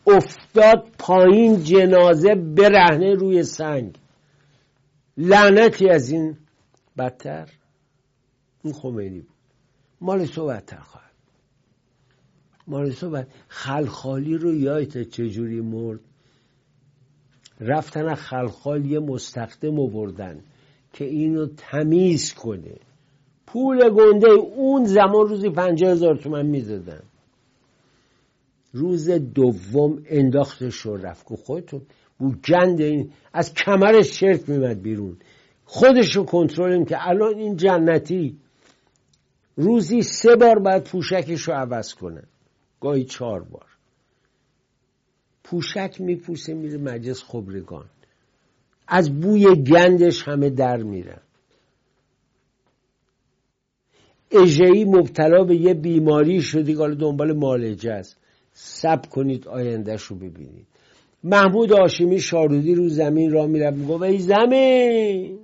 افتاد 0.07 0.88
پایین 0.99 1.62
جنازه 1.62 2.35
برهنه 2.35 3.14
روی 3.14 3.43
سنگ. 3.43 3.99
لعنتی 5.17 5.88
از 5.88 6.11
این 6.11 6.37
بدتر 6.99 7.49
این 8.64 8.73
خمینی 8.73 9.21
بود. 9.21 9.35
مال 10.01 10.27
تو 10.27 10.47
بدتر 10.47 10.81
خواهد. 10.81 11.09
مال 12.67 12.93
تو 12.93 13.11
بد 13.11 13.29
خلخالی 13.49 14.35
رو 14.35 14.55
یایت 14.55 15.03
چجوری 15.03 15.61
مرد؟ 15.61 16.01
رفتن 17.61 18.14
خلخال 18.14 18.87
یه 18.87 18.99
مستخدم 18.99 19.77
بردن 19.77 20.43
که 20.92 21.05
اینو 21.05 21.46
تمیز 21.46 22.35
کنه. 22.35 22.77
پول 23.46 23.88
گنده 23.88 24.31
اون 24.31 24.85
زمان 24.85 25.29
روزی 25.29 25.51
پنجاه 25.51 25.90
هزار 25.90 26.16
تومن 26.16 26.46
روز 28.72 29.11
دوم 29.11 30.03
انداختش 30.07 30.74
رو 30.74 30.96
رفت. 30.96 31.27
که 31.29 31.37
خودتون 31.37 31.83
بو 32.18 32.33
گند 32.48 32.81
این 32.81 33.11
از 33.33 33.55
کمرش 33.55 34.20
شرک 34.20 34.48
میمد 34.48 34.83
بیرون. 34.83 35.16
خودش 35.64 36.16
رو 36.16 36.24
کنترل 36.24 36.85
که 36.85 37.09
الان 37.09 37.35
این 37.35 37.57
جنتی 37.57 38.37
روزی 39.57 40.03
سه 40.03 40.37
بار 40.37 40.59
باید 40.59 40.85
پوشکش 40.85 41.42
رو 41.42 41.55
عوض 41.55 41.94
کنه. 41.94 42.22
گاهی 42.81 43.05
چهار 43.05 43.42
بار. 43.42 43.66
پوشک 45.44 46.01
میپوسه 46.01 46.55
میره 46.55 46.79
مجلس 46.79 47.22
خبرگان. 47.22 47.85
از 48.88 49.20
بوی 49.20 49.55
گندش 49.55 50.29
همه 50.29 50.51
در 50.51 50.77
میرن 50.77 51.20
اجهی 54.31 54.85
مبتلا 54.85 55.44
به 55.44 55.57
یه 55.57 55.74
بیماری 55.74 56.42
شدی 56.42 56.74
که 56.74 56.88
دنبال 56.88 57.33
مالجه 57.33 57.92
است. 57.92 58.16
سب 58.53 59.07
کنید 59.07 59.48
آیندهش 59.48 60.03
رو 60.03 60.16
ببینید. 60.16 60.66
محمود 61.24 61.72
آشمی 61.72 62.20
شارودی 62.20 62.74
رو 62.74 62.88
زمین 62.88 63.33
را 63.33 63.46
میرم 63.46 63.74
میگو 63.74 64.03
ای 64.03 64.18
زمین 64.18 65.38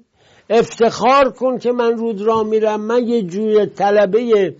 افتخار 0.50 1.32
کن 1.32 1.58
که 1.58 1.72
من 1.72 1.96
رود 1.96 2.22
را 2.22 2.42
میرم. 2.42 2.80
من 2.80 3.08
یه 3.08 3.22
جوی 3.22 3.66
طلبه 3.66 4.54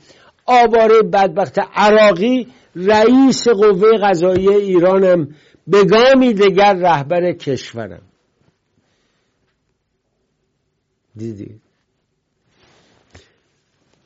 آواره 0.47 1.03
بدبخت 1.03 1.59
عراقی 1.75 2.47
رئیس 2.77 3.49
قوه 3.49 3.89
قضایی 4.03 4.49
ایرانم. 4.49 5.29
به 5.67 5.85
گامی 5.85 6.33
دگر 6.33 6.75
رهبر 6.75 7.33
کشورم. 7.33 8.03
دیدی؟ 11.17 11.61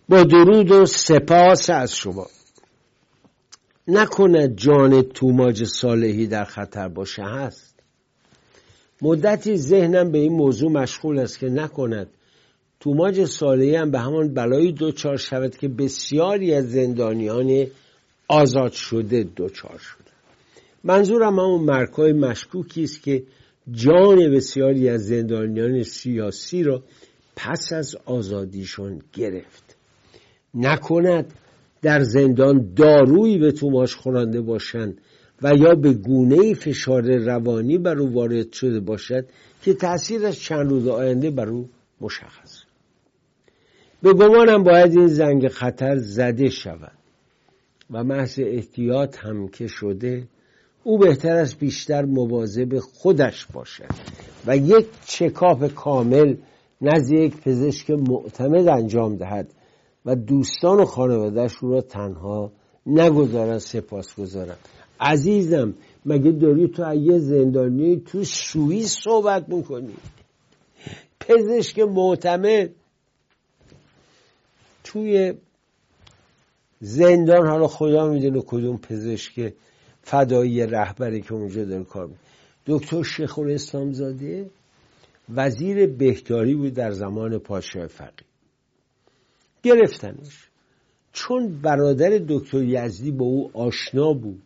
با 0.09 0.23
درود 0.23 0.71
و 0.71 0.87
سپاس 0.87 1.71
از 1.71 1.95
شما. 1.95 2.27
نکند 3.89 4.57
جان 4.57 5.03
توماج 5.03 5.65
صالحی 5.65 6.27
در 6.27 6.45
خطر 6.45 6.89
باشه 6.89 7.23
هست. 7.23 7.75
مدتی 9.03 9.57
ذهنم 9.57 10.13
به 10.13 10.19
این 10.19 10.33
موضوع 10.33 10.71
مشغول 10.71 11.19
است 11.19 11.39
که 11.39 11.49
نکند. 11.49 12.09
توماج 12.81 13.25
صالحی 13.25 13.77
هم 13.77 13.91
به 13.91 13.99
همان 13.99 14.35
بلایی 14.35 14.73
دوچار 14.73 15.17
شود 15.17 15.57
که 15.57 15.69
بسیاری 15.69 16.55
از 16.55 16.71
زندانیان 16.71 17.67
آزاد 18.29 18.73
شده 18.73 19.23
دوچار 19.23 19.79
شده. 19.79 20.11
منظورم 20.85 21.39
همون 21.39 21.61
مرکای 21.61 22.13
مشکوکی 22.13 22.83
است 22.83 23.03
که 23.03 23.23
جان 23.73 24.31
بسیاری 24.31 24.89
از 24.89 25.07
زندانیان 25.07 25.83
سیاسی 25.83 26.63
را 26.63 26.83
پس 27.37 27.73
از 27.73 27.97
آزادیشون 28.05 29.03
گرفت. 29.13 29.77
نکند 30.55 31.33
در 31.83 32.03
زندان 32.03 32.75
دارویی 32.77 33.39
به 33.39 33.53
توماش 33.53 33.95
خورانده 33.95 34.41
باشند 34.41 35.01
و 35.43 35.55
یا 35.55 35.75
به 35.75 35.93
گونه 35.93 36.55
فشار 36.55 37.17
روانی 37.17 37.79
بر 37.79 37.99
او 37.99 38.15
وارد 38.15 38.53
شده 38.53 38.81
باشد 38.81 39.27
که 39.63 39.75
تاثیرش 39.75 40.45
چند 40.45 40.71
روز 40.71 40.89
آینده 40.89 41.31
بر 41.31 41.49
او 41.49 41.69
مشخص. 42.01 42.63
به 44.03 44.13
گمانم 44.13 44.63
باید 44.63 44.99
این 44.99 45.07
زنگ 45.07 45.49
خطر 45.49 45.97
زده 45.97 46.51
شود 46.51 46.99
و 47.91 48.05
محض 48.05 48.41
احتیاط 48.43 49.17
هم 49.19 49.49
که 49.49 49.67
شده 49.67 50.23
او 50.89 50.99
بهتر 50.99 51.37
از 51.37 51.55
بیشتر 51.55 52.05
مواظب 52.05 52.79
خودش 52.79 53.47
باشد 53.47 53.89
و 54.47 54.57
یک 54.57 54.87
چکاپ 55.07 55.67
کامل 55.67 56.37
نزد 56.81 57.13
یک 57.13 57.37
پزشک 57.37 57.91
معتمد 57.91 58.69
انجام 58.69 59.17
دهد 59.17 59.55
و 60.07 60.17
دوستان 60.17 60.81
و 60.81 60.85
خانوادهش 60.85 61.53
رو 61.53 61.73
را 61.73 61.81
تنها 61.81 62.53
نگذارن 62.87 63.59
سپاس 63.59 64.15
گذارن 64.15 64.57
عزیزم 65.01 65.75
مگه 66.07 66.31
داری 66.31 66.69
تو 66.69 66.95
یه 66.95 67.19
زندانی 67.19 67.97
تو 67.97 68.25
سوئیس 68.25 68.99
صحبت 69.05 69.49
می‌کنی؟ 69.49 69.95
پزشک 71.21 71.79
معتمد 71.79 72.71
توی 74.85 75.35
زندان 76.81 77.47
حالا 77.47 77.67
خدا 77.67 78.09
می‌دونه 78.09 78.41
کدوم 78.41 78.79
پزشک 78.79 79.53
فدایی 80.11 80.67
رهبری 80.67 81.21
که 81.21 81.35
اونجا 81.35 81.65
داره 81.65 81.85
کار 81.85 82.07
می‌کنه. 82.07 82.25
دکتر 82.67 83.03
شیخ 83.03 83.39
الاسلام 83.39 83.93
زاده 83.93 84.51
وزیر 85.35 85.87
بهداری 85.87 86.55
بود 86.55 86.75
در 86.75 86.91
زمان 86.91 87.39
پادشاه 87.39 87.87
فقی 87.87 88.25
گرفتنش. 89.63 90.49
چون 91.13 91.61
برادر 91.63 92.21
دکتر 92.29 92.63
یزدی 92.63 93.11
با 93.11 93.25
او 93.25 93.51
آشنا 93.55 94.13
بود 94.13 94.43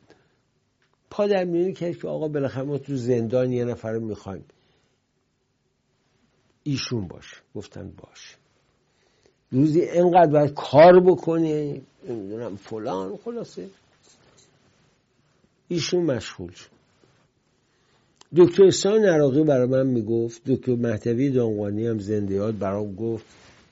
پا 1.11 1.27
در 1.27 1.73
کرد 1.73 1.99
که 1.99 2.09
آقا 2.09 2.29
بالاخره 2.29 2.65
ما 2.65 2.79
تو 2.79 2.97
زندان 2.97 3.53
یه 3.53 3.65
نفر 3.65 3.93
رو 3.93 4.01
می‌خوایم. 4.01 4.45
ایشون 6.63 7.09
باش 7.09 7.43
گفتن 7.55 7.93
باش 7.97 8.37
روزی 9.51 9.83
انقدر 9.89 10.31
باید 10.31 10.55
کار 10.55 11.01
بکنه 11.01 11.81
نمی‌دونم 12.09 12.57
فلان 12.57 13.17
خلاصه. 13.17 13.69
ایشون 15.73 16.05
مشغول 16.05 16.51
شد. 16.53 16.71
دکتر 18.37 18.65
اسان 18.65 19.05
عراقی 19.05 19.45
برای 19.45 19.69
من 19.69 19.87
می‌گفت 19.87 20.43
دکتر 20.47 20.75
مهدوی 20.75 21.31
دانقانی 21.31 21.87
هم 21.87 21.99
زنده 21.99 22.35
یاد 22.35 22.59
برام 22.59 22.95
گفت 22.95 23.25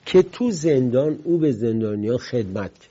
که 0.07 0.23
تو 0.23 0.51
زندان 0.51 1.21
او 1.25 1.39
به 1.39 1.53
زندانیا 1.53 2.19
خدمت 2.19 2.79
کرد. 2.79 2.91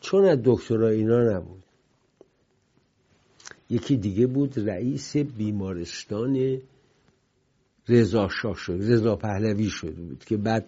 چون 0.00 0.24
از 0.24 0.38
دکترا 0.44 0.88
اینا 0.88 1.36
نبود. 1.36 1.62
یکی 3.70 3.96
دیگه 3.96 4.26
بود 4.26 4.68
رئیس 4.68 5.16
بیمارستان 5.16 6.58
رضا 7.88 8.28
شاه 8.28 8.56
شد 8.56 8.78
رضا 8.80 9.16
پهلوی 9.16 9.70
شده 9.70 10.02
بود 10.02 10.24
که 10.24 10.36
بعد 10.36 10.66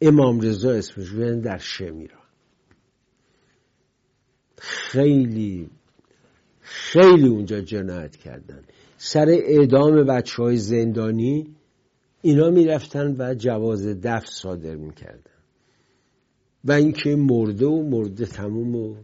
امام 0.00 0.40
رضا 0.40 0.70
اسمش 0.70 1.12
در 1.44 1.58
شمیران. 1.58 2.25
خیلی 4.58 5.70
خیلی 6.60 7.28
اونجا 7.28 7.60
جنایت 7.60 8.16
کردن. 8.16 8.62
سر 8.98 9.28
اعدام 9.28 10.04
بچه 10.04 10.42
های 10.42 10.56
زندانی 10.56 11.54
اینا 12.22 12.50
می‌رفتن 12.50 13.16
و 13.18 13.34
جواز 13.34 13.86
دفع 13.86 14.26
صادر 14.26 14.74
می‌کردن. 14.74 15.30
و 16.64 16.72
اینکه 16.72 17.16
مرده 17.16 17.66
و 17.66 17.82
مرده 17.82 18.26
تموم 18.26 18.76
و 18.76 18.94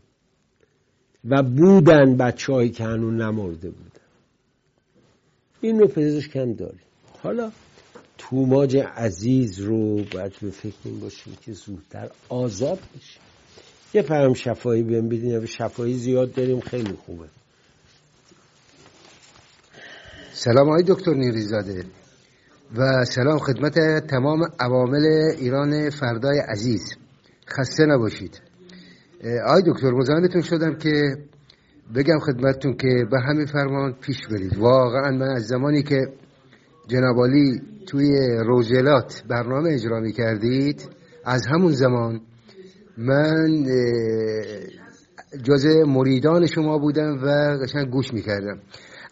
و 1.24 1.42
بودن 1.42 2.16
بچه 2.16 2.68
که 2.68 2.84
هنون 2.84 3.20
نمرده 3.22 3.70
بودن. 3.70 3.90
این 5.60 5.78
رو 5.78 5.88
پزشک 5.88 6.36
هم 6.36 6.52
داریم. 6.52 6.80
حالا 7.22 7.52
توماج 8.18 8.76
عزیز 8.76 9.60
رو 9.60 9.94
باید 9.96 10.32
به 10.42 10.50
فکر 10.50 10.74
این 10.84 11.00
باشیم 11.00 11.36
که 11.40 11.52
زودتر 11.52 12.10
آزاد 12.28 12.78
بشه. 12.78 13.32
یه 13.94 14.02
پرم 14.02 14.35
شفایی 14.35 14.83
بهم 14.83 15.09
بدین 15.09 15.46
شفایی 15.46 15.94
زیاد 15.94 16.35
داریم 16.35 16.61
خیلی 16.61 16.92
خوبه. 16.92 17.24
سلام 20.33 20.68
آقای 20.68 20.85
دکتر 20.88 21.14
نیریزاده 21.14 21.85
و 22.76 23.05
سلام 23.05 23.38
خدمت 23.38 23.78
تمام 24.07 24.40
عوامل 24.61 25.07
ایران 25.38 25.90
فردای 25.90 26.38
عزیز. 26.38 26.94
خسته 27.48 27.87
نباشید. 27.87 28.40
آقای 29.46 29.62
دکتر 29.66 29.90
مزاحمتون 29.90 30.42
شدم 30.42 30.74
که 30.74 31.16
بگم 31.94 32.18
خدمتتون 32.18 32.76
که 32.76 33.07
به 33.11 33.20
همین 33.20 33.46
فرمان 33.46 33.92
پیش 33.92 34.26
برید. 34.26 34.59
واقعا 34.59 35.11
من 35.11 35.28
از 35.28 35.46
زمانی 35.46 35.83
که 35.83 36.00
جنابالی 36.87 37.62
توی 37.87 38.38
روزلات 38.46 39.22
برنامه 39.28 39.70
اجرا 39.70 40.00
می 40.00 40.12
کردید 40.12 40.88
از 41.24 41.46
همون 41.46 41.72
زمان 41.72 42.20
من 42.98 43.64
جز 45.42 45.66
مریدان 45.87 46.46
شما 46.46 46.78
بودم 46.78 47.18
و 47.22 47.28
قشنگ 47.62 47.90
گوش 47.90 48.14
می 48.14 48.22
کردم 48.22 48.59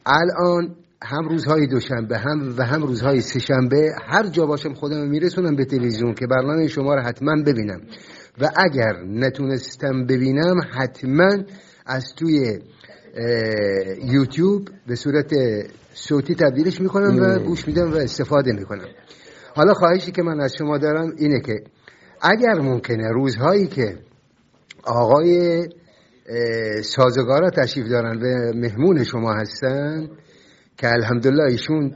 الان 0.07 0.77
هم 1.03 1.29
روزهای 1.29 1.67
دوشنبه 1.67 2.19
هم 2.19 2.55
و 2.59 2.63
هم 2.63 2.83
روزهای 2.83 3.21
سهشنبه 3.21 3.93
هر 4.03 4.27
جا 4.27 4.47
باشم 4.47 4.75
خودم 4.75 5.09
میرسونم 5.09 5.57
به 5.57 5.65
تلویزیون 5.65 6.15
که 6.15 6.27
برنامه 6.27 6.69
شما 6.69 6.95
رو 6.95 7.01
حتما 7.01 7.43
ببینم. 7.47 7.81
و 8.41 8.51
اگر 8.57 9.03
نتونستم 9.07 10.07
ببینم 10.07 10.61
حتما 10.73 11.31
از 11.87 12.15
توی 12.17 12.59
یوتیوب 14.05 14.69
به 14.87 14.95
صورت 14.95 15.33
صوتی 15.95 16.35
تبدیلش 16.35 16.81
می‌کنم 16.81 17.17
و 17.21 17.39
گوش 17.39 17.69
میدم 17.69 17.93
و 17.93 17.97
استفاده 17.97 18.53
می‌کنم. 18.53 18.89
حالا 19.55 19.75
خواهشی 19.75 20.13
که 20.13 20.23
من 20.23 20.41
از 20.41 20.55
شما 20.59 20.79
دارم 20.79 21.13
اینه 21.17 21.41
که 21.41 21.55
اگر 22.23 22.55
ممکنه 22.55 23.09
روزهایی 23.09 23.67
که 23.67 23.99
آقای 24.85 25.63
سازگارا 26.83 27.51
تشریف 27.51 27.89
دارن 27.89 28.17
و 28.23 28.53
مهمون 28.59 29.05
شما 29.05 29.33
هستن 29.33 30.09
که 30.77 30.89
الحمدلله 30.89 31.45
ایشون 31.51 31.95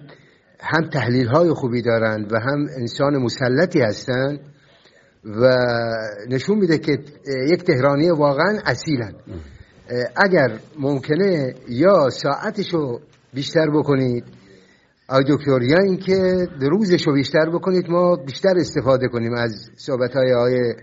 هم 0.61 0.89
تحلیل 0.89 1.27
های 1.27 1.51
خوبی 1.51 1.83
دارن 1.83 2.29
و 2.31 2.41
هم 2.41 2.67
انسان 2.79 3.17
مسلطی 3.17 3.81
هستن 3.81 4.39
و 5.25 5.57
نشون 6.29 6.59
میده 6.59 6.79
که 6.79 6.99
یک 7.53 7.65
تهرانی 7.65 8.11
واقعا 8.11 8.59
اصیلن. 8.67 9.15
اگر 10.17 10.59
ممکنه 10.79 11.55
یا 11.69 12.11
ساعتشو 12.11 13.01
بیشتر 13.35 13.71
بکنید 13.71 14.25
آی 15.09 15.25
دکتر 15.29 15.53
اینکه 15.85 16.49
روزشو 16.61 17.13
بیشتر 17.13 17.51
بکنید 17.51 17.91
ما 17.91 18.17
بیشتر 18.17 18.55
استفاده 18.57 19.09
کنیم 19.09 19.33
از 19.35 19.71
صحبت 19.77 20.17
های 20.17 20.33
آقای 20.33 20.75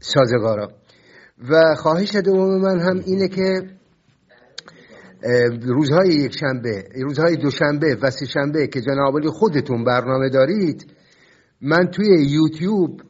سازگارا. 0.00 0.68
و 1.50 1.74
خواهش 1.74 2.16
دوم 2.16 2.60
من 2.60 2.80
هم 2.80 3.02
اینه 3.06 3.28
که 3.28 3.62
روزهای 5.62 6.08
یک 6.08 6.38
شنبه 6.38 6.84
روزهای 7.02 7.36
دوشنبه 7.36 7.96
و 8.02 8.10
سه 8.10 8.26
شنبه 8.26 8.66
که 8.66 8.80
جناب 8.80 9.26
خودتون 9.26 9.84
برنامه 9.84 10.28
دارید 10.28 10.86
من 11.60 11.86
توی 11.86 12.26
یوتیوب 12.28 13.02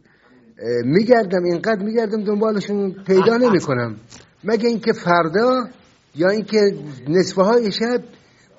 میگردم 0.85 1.45
اینقدر 1.45 1.83
میگردم 1.83 2.25
دنبالشون 2.25 2.93
پیدا 3.07 3.37
نمی 3.37 3.61
کنم 3.61 3.97
مگه 4.45 4.69
اینکه 4.69 4.93
فردا 4.93 5.69
یا 6.15 6.29
اینکه 6.29 6.59
نصفه 7.09 7.43
های 7.43 7.73
شب 7.73 8.03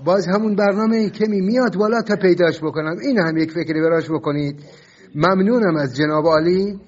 باز 0.06 0.28
همون 0.28 0.56
برنامه 0.56 1.10
کمی 1.10 1.42
میاد 1.42 1.76
بالا 1.76 2.02
تا 2.02 2.16
پیداش 2.16 2.58
بکنم. 2.58 2.96
این 3.02 3.20
هم 3.20 3.38
یک 3.38 3.52
فکری 3.52 3.82
براش 3.82 4.10
بکنید. 4.10 4.64
ممنونم 5.16 5.76
از 5.76 5.96
جناب 5.96 6.26
عالی 6.26 6.80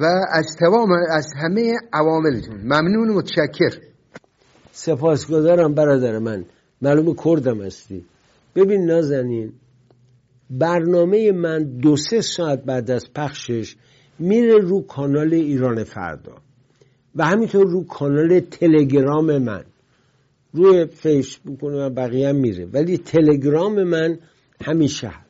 و 0.00 0.04
از 0.32 0.56
تمام 0.60 0.92
از 1.10 1.32
همه 1.36 1.74
عواملتون. 1.92 2.56
ممنون 2.56 3.10
و 3.10 3.14
متشکر. 3.14 3.78
سپاسگزارم 4.72 5.74
برادر 5.74 6.18
من. 6.18 6.44
معلوم 6.82 7.14
کردم 7.24 7.60
هستی. 7.62 8.04
ببین 8.54 8.86
نازنین 8.86 9.52
برنامه 10.50 11.32
من 11.32 11.64
دو 11.64 11.96
سه 11.96 12.20
ساعت 12.20 12.64
بعد 12.64 12.90
از 12.90 13.04
پخشش 13.14 13.76
میره 14.18 14.58
رو 14.58 14.82
کانال 14.82 15.34
ایران 15.34 15.84
فردا 15.84 16.32
و 17.16 17.24
همینطور 17.24 17.66
رو 17.66 17.84
کانال 17.84 18.40
تلگرام 18.40 19.38
من. 19.38 19.64
روی 20.54 20.86
فیسبوک 20.86 21.62
و 21.62 21.90
بقیه 21.90 22.28
هم 22.28 22.36
میره. 22.36 22.66
ولی 22.66 22.98
تلگرام 22.98 23.82
من 23.82 24.18
همیشه 24.60 25.08
هست 25.08 25.24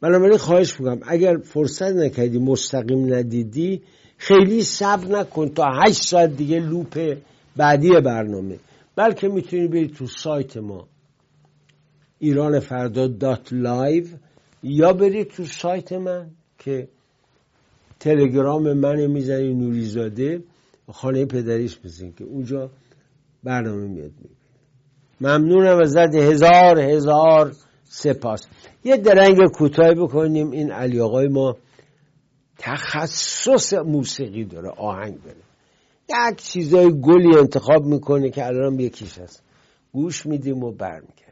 بنابراین 0.00 0.38
خواهش 0.38 0.80
می‌کنم 0.80 1.00
اگر 1.06 1.36
فرصت 1.36 1.92
نکردی 1.92 2.38
مستقیم 2.38 3.14
ندیدی 3.14 3.82
خیلی 4.16 4.62
صبر 4.62 5.06
نکن 5.06 5.48
تا 5.48 5.64
هشت 5.64 6.02
ساعت 6.02 6.36
دیگه 6.36 6.60
loop 6.60 7.16
بعدی 7.56 7.90
برنامه. 7.90 8.58
بلکه 8.96 9.28
می‌تونی 9.28 9.68
بری 9.68 9.88
تو 9.88 10.06
سایت 10.06 10.56
ما 10.56 10.88
ایران 12.18 12.60
فردا 12.60 13.06
dot 13.06 13.52
live 13.52 14.04
یا 14.62 14.92
بری 14.92 15.24
تو 15.24 15.44
سایت 15.44 15.92
من 15.92 16.30
که 16.58 16.88
تلگرام 18.00 18.72
من 18.72 19.06
می‌زنی 19.06 19.54
نوریزاده 19.54 20.42
خانه 20.92 21.24
پدریش 21.24 21.78
بزنی 21.84 22.12
که 22.18 22.24
اونجا 22.24 22.70
برنامه 23.44 23.88
میاد 23.88 24.10
می‌بینی 24.10 24.36
ممنونم 25.20 25.78
ازت 25.78 26.14
هزار 26.14 26.78
هزار 26.78 27.52
سپاس. 27.84 28.46
یه 28.84 28.96
درنگ 28.96 29.36
کوتاهی 29.54 29.94
بکنیم. 29.94 30.50
این 30.50 30.72
علی 30.72 31.00
آقای 31.00 31.28
ما 31.28 31.56
تخصص 32.58 33.74
موسیقی 33.74 34.44
داره 34.44 34.68
آهنگ 34.68 35.22
داره. 35.22 35.36
یک 36.08 36.36
چیزای 36.36 37.00
گلی 37.00 37.38
انتخاب 37.38 37.84
می‌کنه 37.84 38.30
که 38.30 38.46
الان 38.46 38.80
یکیش 38.80 39.18
هست. 39.18 39.42
گوش 39.92 40.26
میدیم 40.26 40.64
و 40.64 40.72
برمیگردیم. 40.72 41.31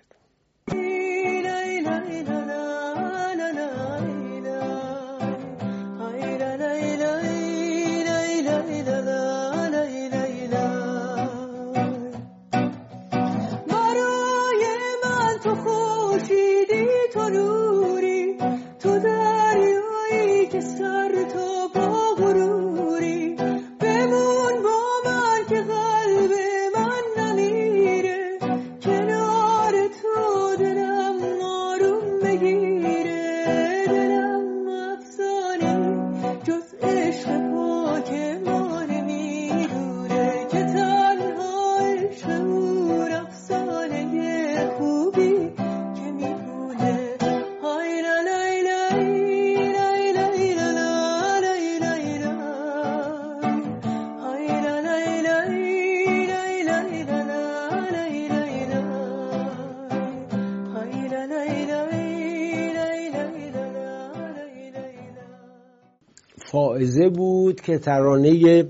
که 67.63 67.79
ترانه 67.79 68.65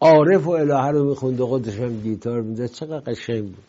عارف 0.00 0.46
و 0.46 0.50
الهه 0.50 0.88
رو 0.90 1.04
می‌خوند 1.04 1.40
و 1.40 1.46
خودش 1.46 1.78
هم 1.78 2.00
گیتار 2.00 2.40
می‌زد. 2.40 2.66
چقدر 2.66 3.00
قشنگ 3.00 3.44
بود. 3.44 3.64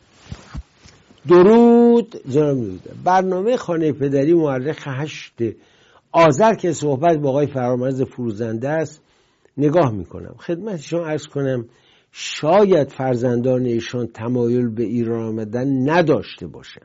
درود 1.28 2.16
جناب 2.30 2.58
برنامه 3.04 3.58
خانه 3.58 3.92
پدری 3.92 4.34
مورخ 4.34 4.88
هشت 4.88 5.34
آذر 6.12 6.56
که 6.56 6.74
صحبت 6.74 7.18
با 7.18 7.30
آقای 7.30 7.48
فرامرز 7.48 8.02
فروزنده 8.02 8.70
است 8.70 9.02
نگاه 9.58 9.92
می‌کنم. 9.92 10.36
خدمت 10.38 10.82
شما 10.82 11.06
ارز 11.06 11.28
کنم 11.28 11.66
شاید 12.12 12.90
فرزندان 12.90 13.66
ایشان 13.66 14.08
تمایل 14.08 14.68
به 14.70 14.84
ایران 14.84 15.26
آمدن 15.26 15.90
نداشته 15.90 16.48
باشن 16.48 16.82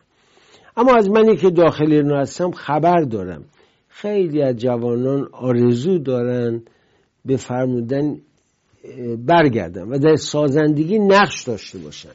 اما 0.76 0.96
از 0.96 1.10
منی 1.10 1.36
که 1.36 1.50
داخل 1.50 1.92
ایران 1.92 2.20
هستم 2.20 2.50
خبر 2.50 3.00
دارم. 3.00 3.44
خیلی 3.88 4.42
از 4.42 4.56
جوانان 4.56 5.28
آرزو 5.32 5.98
دارن 5.98 6.62
به 7.24 7.36
فرمودن 7.36 8.16
برگردن 9.26 9.82
و 9.82 9.98
در 9.98 10.16
سازندگی 10.16 10.98
نقش 10.98 11.42
داشته 11.42 11.78
باشن. 11.78 12.10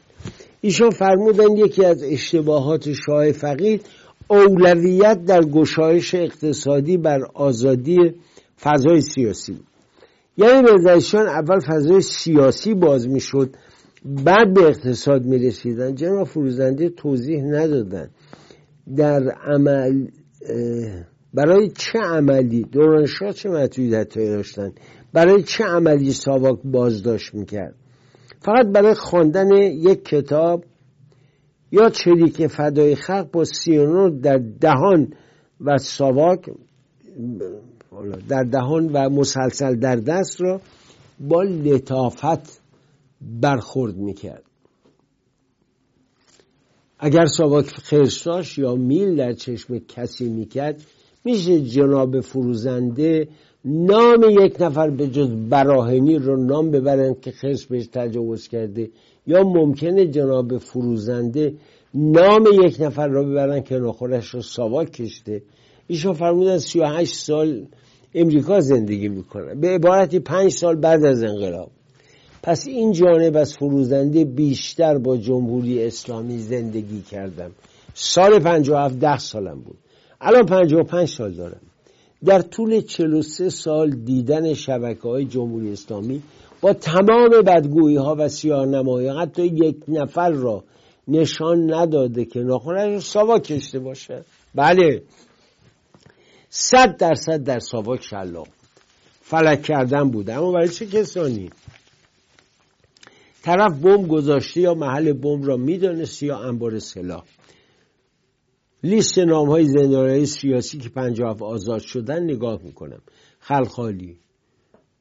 ایشان 0.62 0.90
فرمودن 0.90 1.58
یکی 1.58 1.86
از 1.86 2.04
اشتباهات 2.04 2.94
شاه 2.94 3.32
فقید 3.32 3.86
اولویت 4.28 5.26
در 5.26 5.42
گشایش 5.42 6.16
اقتصادی 6.16 6.98
بر 6.98 7.20
آزادی 7.34 7.98
فضای 8.60 9.02
سیاسی 9.02 9.52
بود. 9.52 9.66
یعنی 10.38 10.62
به 10.62 11.02
اول 11.14 11.60
فضای 11.60 12.02
سیاسی 12.02 12.74
باز 12.74 13.08
می‌شد 13.08 13.50
بعد 14.06 14.54
به 14.54 14.62
اقتصاد 14.62 15.26
می 15.26 15.38
رسیدن 15.38 15.96
جناب 15.96 16.28
فروزنده 16.28 16.90
توضیح 16.90 17.42
ندادن 17.44 18.10
در 18.96 19.30
عمل 19.30 20.08
برای 21.36 21.70
چه 21.70 22.00
عملی؟ 22.00 22.64
دوران 22.64 23.06
شاه 23.06 23.34
چه 23.34 23.50
محدودیت 23.50 24.16
داشتن؟ 24.16 24.72
برای 25.14 25.44
چه 25.44 25.64
عملی 25.64 26.12
ساواک 26.12 26.60
بازداشت 26.64 27.34
می‌کرد؟ 27.34 27.76
فقط 28.42 28.66
برای 28.74 28.94
خواندن 28.94 29.52
یک 29.54 30.06
کتاب 30.06 30.64
یا 31.72 31.90
چریک 31.90 32.48
فدای 32.48 32.96
خلق 32.96 33.32
با 33.32 33.44
سیانور 33.44 34.10
در 34.10 34.38
دهان 34.62 35.14
و 35.62 35.78
ساواک 35.78 36.50
در 38.30 38.44
دهان 38.44 38.90
و 38.94 39.10
مسلسل 39.10 39.76
در 39.76 39.96
دست 39.96 40.42
را 40.42 40.62
با 41.20 41.44
لطافت 41.44 42.62
برخورد 43.22 43.96
می‌کرد. 43.96 44.44
اگر 47.00 47.26
ساواک 47.26 47.66
خرساش 47.66 48.58
یا 48.58 48.76
میل 48.76 49.16
در 49.16 49.34
چشم 49.34 49.80
کسی 49.80 50.30
می‌کرد 50.30 50.82
میشه 51.26 51.62
جناب 51.62 52.20
فروزنده 52.20 53.28
نام 53.66 54.24
یک 54.30 54.62
نفر 54.62 54.90
به 54.90 55.08
جز 55.08 55.30
براهنی 55.50 56.16
رو 56.18 56.46
نام 56.46 56.72
ببرن 56.72 57.16
که 57.22 57.32
خرس 57.32 57.66
بهش 57.66 57.88
تجاوز 57.88 58.48
کرده؟ 58.48 58.90
یا 59.28 59.44
ممکنه 59.44 60.08
جناب 60.08 60.58
فروزنده 60.58 61.54
نام 61.94 62.46
یک 62.66 62.82
نفر 62.82 63.08
رو 63.08 63.26
ببرن 63.26 63.62
که 63.62 63.76
نخورش 63.76 64.28
رو 64.28 64.42
ساواک 64.42 64.92
کشته؟ 64.92 65.42
ایشون 65.88 66.14
فرمودن 66.14 66.58
38 66.58 67.16
سال 67.16 67.66
امریکا 68.14 68.60
زندگی 68.60 69.08
می‌کنن 69.10 69.60
به 69.60 69.68
عبارتی 69.68 70.20
پنج 70.20 70.52
سال 70.52 70.76
بعد 70.76 71.06
از 71.06 71.24
انقلاب. 71.24 71.72
پس 72.44 72.68
این 72.68 72.92
جانب 72.92 73.38
از 73.38 73.54
فروزنده 73.58 74.26
بیشتر 74.26 74.98
با 74.98 75.18
جمهوری 75.18 75.84
اسلامی 75.84 76.38
زندگی 76.38 77.02
کردم. 77.02 77.52
سال 77.94 78.40
57 78.40 79.00
ده 79.00 79.18
سالم 79.18 79.60
بود. 79.62 79.78
الان 80.26 80.46
55 80.46 81.10
سال 81.10 81.32
دارم 81.32 81.62
در 82.26 82.42
طول 82.42 82.82
43 82.82 83.50
سال 83.50 83.90
دیدن 83.90 84.54
شبکه 84.54 85.02
های 85.02 85.26
جمهوری 85.26 85.72
اسلامی 85.72 86.24
با 86.62 86.74
تمام 86.74 87.30
بدگویی 87.46 87.96
ها 87.96 88.16
و 88.20 88.28
سیاه 88.28 88.66
نمایی 88.66 89.08
حتی 89.08 89.46
یک 89.46 89.78
نفر 89.88 90.30
را 90.30 90.64
نشان 91.08 91.74
نداده 91.74 92.26
که 92.26 92.40
ناخونش 92.40 93.04
ساواک 93.04 93.44
کشته 93.44 93.80
باشه. 93.80 94.24
بله. 94.56 95.04
صد 96.50 96.98
درصد 96.98 97.44
در 97.44 97.60
ساواک 97.60 98.04
شلاق 98.04 98.46
بود. 98.46 98.54
فلک 99.22 99.62
کردن 99.62 100.10
بود. 100.10 100.30
اما 100.30 100.52
برای 100.52 100.70
چه 100.70 100.86
کسانی؟ 100.86 101.50
طرف 103.44 103.74
بمب 103.74 104.08
گذاشته 104.08 104.62
یا 104.62 104.74
محل 104.74 105.14
بمب 105.14 105.48
را 105.48 105.58
می‌دانست 105.58 106.24
یا 106.24 106.38
انبار 106.38 106.80
سلاح. 106.80 107.24
لیست 108.86 109.18
نام 109.18 109.50
های 109.50 109.66
زندانهای 109.66 110.26
سیاسی 110.26 110.78
که 110.78 110.90
پنجاه 110.90 111.44
آزاد 111.44 111.82
شدن 111.82 112.24
نگاه 112.24 112.62
می‌کنم. 112.64 113.02
خلخالی 113.40 114.18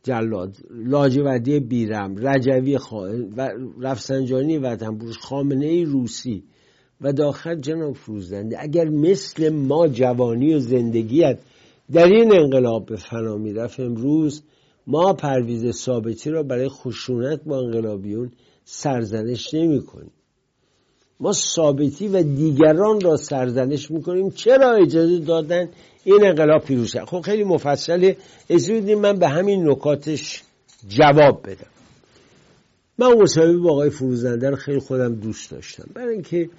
جلاد 0.03 0.57
لاجودی 0.71 1.61
بیرم 1.61 2.29
رجوی 2.29 2.79
خائن 2.79 3.35
و 3.37 3.49
رفسنجانی 3.81 4.59
وطنپوش 4.59 5.19
خامنه 5.19 5.67
ای 5.67 5.85
روسی 5.85 6.45
و 7.01 7.13
داخل 7.13 7.61
جناب 7.61 7.95
فروزنده. 7.95 8.57
اگر 8.61 8.89
مثل 8.89 9.49
ما 9.49 9.89
جوانی 9.89 10.55
و 10.55 10.59
زندگیت 10.59 11.39
در 11.93 12.07
این 12.07 12.33
انقلاب 12.37 12.87
به 12.87 12.97
فنا 12.97 13.37
می‌رفت 13.37 13.81
امروز 13.81 14.43
ما 14.87 15.13
پرویز 15.13 15.71
ثابتی 15.71 16.31
را 16.31 16.43
برای 16.43 16.69
خشونت 16.69 17.45
با 17.45 17.59
انقلابیون 17.59 18.33
سرزنش 18.65 19.55
نمی 19.55 19.83
کنیم 19.83 20.13
ما 21.21 21.33
ثابتی 21.33 22.09
و 22.09 22.23
دیگران 22.23 23.01
را 23.01 23.17
سرزنش 23.17 23.91
می‌کنیم. 23.91 24.31
چرا 24.31 24.73
اجازه 24.73 25.19
دادن 25.19 25.69
این 26.05 26.25
انقلاب 26.25 26.65
پیروز 26.65 26.97
خب 26.97 27.21
خیلی 27.21 27.45
مفصله. 27.45 28.17
اجازه 28.49 28.95
من 28.95 29.19
به 29.19 29.29
همین 29.29 29.69
نکاتش 29.69 30.43
جواب 30.89 31.51
بدم. 31.51 31.71
من 32.99 33.13
مصاحبه 33.13 33.57
با 33.57 33.71
آقای 33.71 33.91
فروزنده 33.91 34.51
رو 34.51 34.57
خیلی 34.57 34.79
خودم 34.79 35.15
دوست 35.15 35.51
داشتم. 35.51 35.91
برای 35.95 36.13
اینکه 36.13 36.51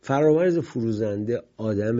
فرامرز 0.00 0.58
فروزنده 0.58 1.42
آدم 1.56 1.96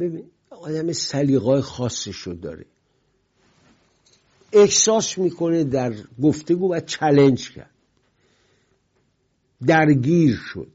ببین 0.00 0.24
آدم 0.50 0.92
سلیقای 0.92 1.60
خاصش 1.60 2.16
رو 2.16 2.34
داره. 2.34 2.64
احساس 4.52 5.18
می‌کنه 5.18 5.64
در 5.64 5.94
گفتگو 6.22 6.74
و 6.74 6.80
چلنج 6.80 7.54
کرد. 7.54 7.70
درگیر 9.66 10.38
شد. 10.52 10.66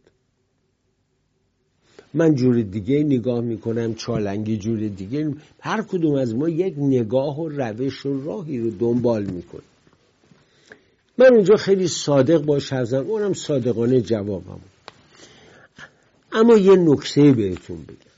من 2.13 2.35
جور 2.35 2.61
دیگه 2.61 3.03
نگاه 3.03 3.41
می‌کنم 3.41 3.95
چالنگی 3.95 4.57
جور 4.57 4.87
دیگه 4.87 5.33
هر 5.59 5.81
کدوم 5.81 6.15
از 6.15 6.35
ما 6.35 6.49
یک 6.49 6.73
نگاه 6.77 7.39
و 7.39 7.49
روش 7.49 8.05
و 8.05 8.23
راهی 8.23 8.59
رو 8.59 8.69
دنبال 8.69 9.23
می‌کنیم 9.23 9.63
من 11.17 11.33
اونجا 11.33 11.55
خیلی 11.55 11.87
صادق 11.87 12.41
باش 12.41 12.73
هستم 12.73 12.97
اونم 12.97 13.33
صادقانه 13.33 14.01
جوابم. 14.01 14.59
اما 16.31 16.57
یه 16.57 16.75
نکته 16.75 17.31
بهتون 17.31 17.77
بگم. 17.77 18.15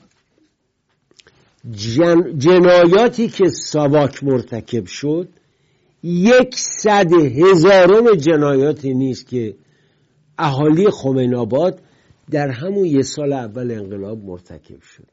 جن... 1.72 2.38
جنایاتی 2.38 3.28
که 3.28 3.48
ساواک 3.48 4.24
مرتکب 4.24 4.86
شد 4.86 5.28
یک 6.02 6.54
صد 6.54 7.12
هزارم 7.12 8.14
جنایاتی 8.14 8.94
نیست 8.94 9.26
که 9.26 9.54
اهالی 10.38 10.90
خمین 10.90 11.34
آباد 11.34 11.80
در 12.30 12.48
همون 12.48 12.84
یه 12.84 13.02
سال 13.02 13.32
اول 13.32 13.70
انقلاب 13.70 14.24
مرتکب 14.24 14.82
شد 14.82 15.06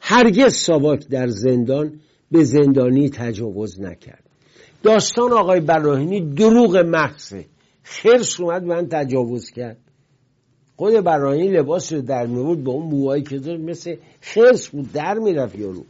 هرگز 0.00 0.54
ساواک 0.54 1.08
در 1.08 1.26
زندان 1.26 1.92
به 2.30 2.44
زندانی 2.44 3.10
تجاوز 3.10 3.80
نکرد. 3.80 4.22
داستان 4.82 5.32
آقای 5.32 5.60
براهینی 5.60 6.34
دروغ 6.34 6.76
محضه 6.76 7.44
خرس 7.82 8.40
اومد 8.40 8.62
من 8.62 8.88
تجاوز 8.88 9.50
کرد. 9.50 9.76
خود 10.76 10.94
براهینی 10.94 11.48
لباس 11.48 11.92
رو 11.92 12.00
در 12.00 12.26
میورد 12.26 12.64
به 12.64 12.70
اون 12.70 12.86
موهایی 12.86 13.22
که 13.22 13.38
داشت 13.38 13.60
مثل 13.60 13.96
خرس 14.20 14.68
بود 14.68 14.92
در 14.92 15.18
می‌رفت 15.18 15.58
یارو. 15.58 15.84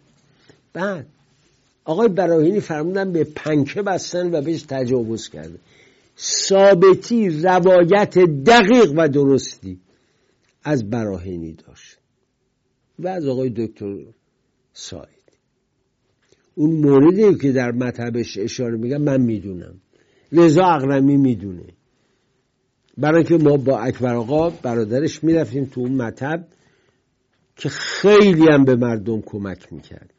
بعد 0.72 1.06
آقای 1.84 2.08
براهینی 2.08 2.60
فرمودن 2.60 3.12
به 3.12 3.24
پنکه 3.24 3.82
بستن 3.82 4.34
و 4.34 4.40
بهش 4.40 4.62
تجاوز 4.62 5.28
کرده. 5.28 5.58
ثابتی 6.22 7.28
روایت 7.30 8.18
دقیق 8.18 8.92
و 8.96 9.08
درستی 9.08 9.80
از 10.64 10.90
براهینی 10.90 11.52
داشت. 11.52 11.98
و 12.98 13.08
از 13.08 13.26
آقای 13.26 13.50
دکتر 13.50 13.96
ساید. 14.72 15.08
اون 16.54 16.70
موردی 16.70 17.38
که 17.38 17.52
در 17.52 17.72
مطبش 17.72 18.38
اشاره 18.38 18.76
میگم 18.76 19.02
من 19.02 19.20
می‌دونم. 19.20 19.80
رضا 20.32 20.64
اقرمی 20.64 21.16
می‌دونه. 21.16 21.66
برای 22.98 23.24
که 23.24 23.36
ما 23.36 23.56
با 23.56 23.78
اکبر 23.78 24.14
آقا 24.14 24.50
برادرش 24.50 25.24
می‌رفتیم 25.24 25.64
تو 25.64 25.80
اون 25.80 25.92
مطب 25.92 26.46
که 27.56 27.68
خیلی 27.68 28.46
هم 28.50 28.64
به 28.64 28.76
مردم 28.76 29.20
کمک 29.20 29.72
می‌کرد. 29.72 30.14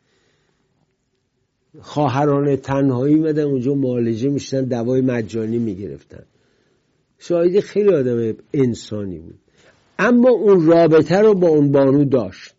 خواهران 1.82 2.56
تنهایی 2.56 3.16
میدن 3.16 3.44
اونجا 3.44 3.74
معالجه 3.74 4.30
میشتن 4.30 4.64
دوای 4.64 5.02
مجانی 5.02 5.58
می‌گرفتن. 5.58 6.24
شاهدی 7.20 7.62
خیلی 7.62 7.90
آدم 7.90 8.34
انسانی 8.54 9.20
بود. 9.20 9.40
اما 10.00 10.30
اون 10.30 10.66
رابطه 10.66 11.18
رو 11.18 11.34
با 11.34 11.48
اون 11.48 11.72
بانو 11.72 12.06
داشت. 12.06 12.54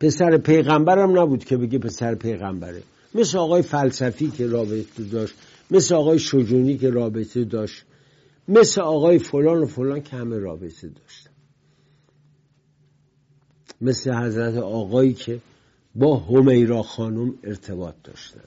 پسر 0.00 0.38
پیغمبرم 0.38 1.18
نبود 1.18 1.44
که 1.44 1.56
بگه 1.56 1.78
پسر 1.78 2.14
پیغمبره. 2.14 2.82
مثل 3.14 3.38
آقای 3.38 3.62
فلسفی 3.62 4.30
که 4.30 4.46
رابطه 4.46 5.02
داشت 5.12 5.34
مثل 5.70 5.94
آقای 5.94 6.18
شجونی 6.18 6.78
که 6.78 6.90
رابطه 6.90 7.44
داشت 7.44 7.84
مثل 8.48 8.80
آقای 8.80 9.18
فلان 9.18 9.62
و 9.62 9.66
فلان 9.66 10.02
که 10.02 10.16
همه 10.16 10.38
رابطه 10.38 10.88
داشتن. 10.88 11.30
مثل 13.80 14.14
حضرت 14.14 14.56
آقایی 14.56 15.12
که 15.12 15.40
با 15.94 16.16
همیرا 16.16 16.82
خانم 16.82 17.34
ارتباط 17.44 17.94
داشتن. 18.04 18.40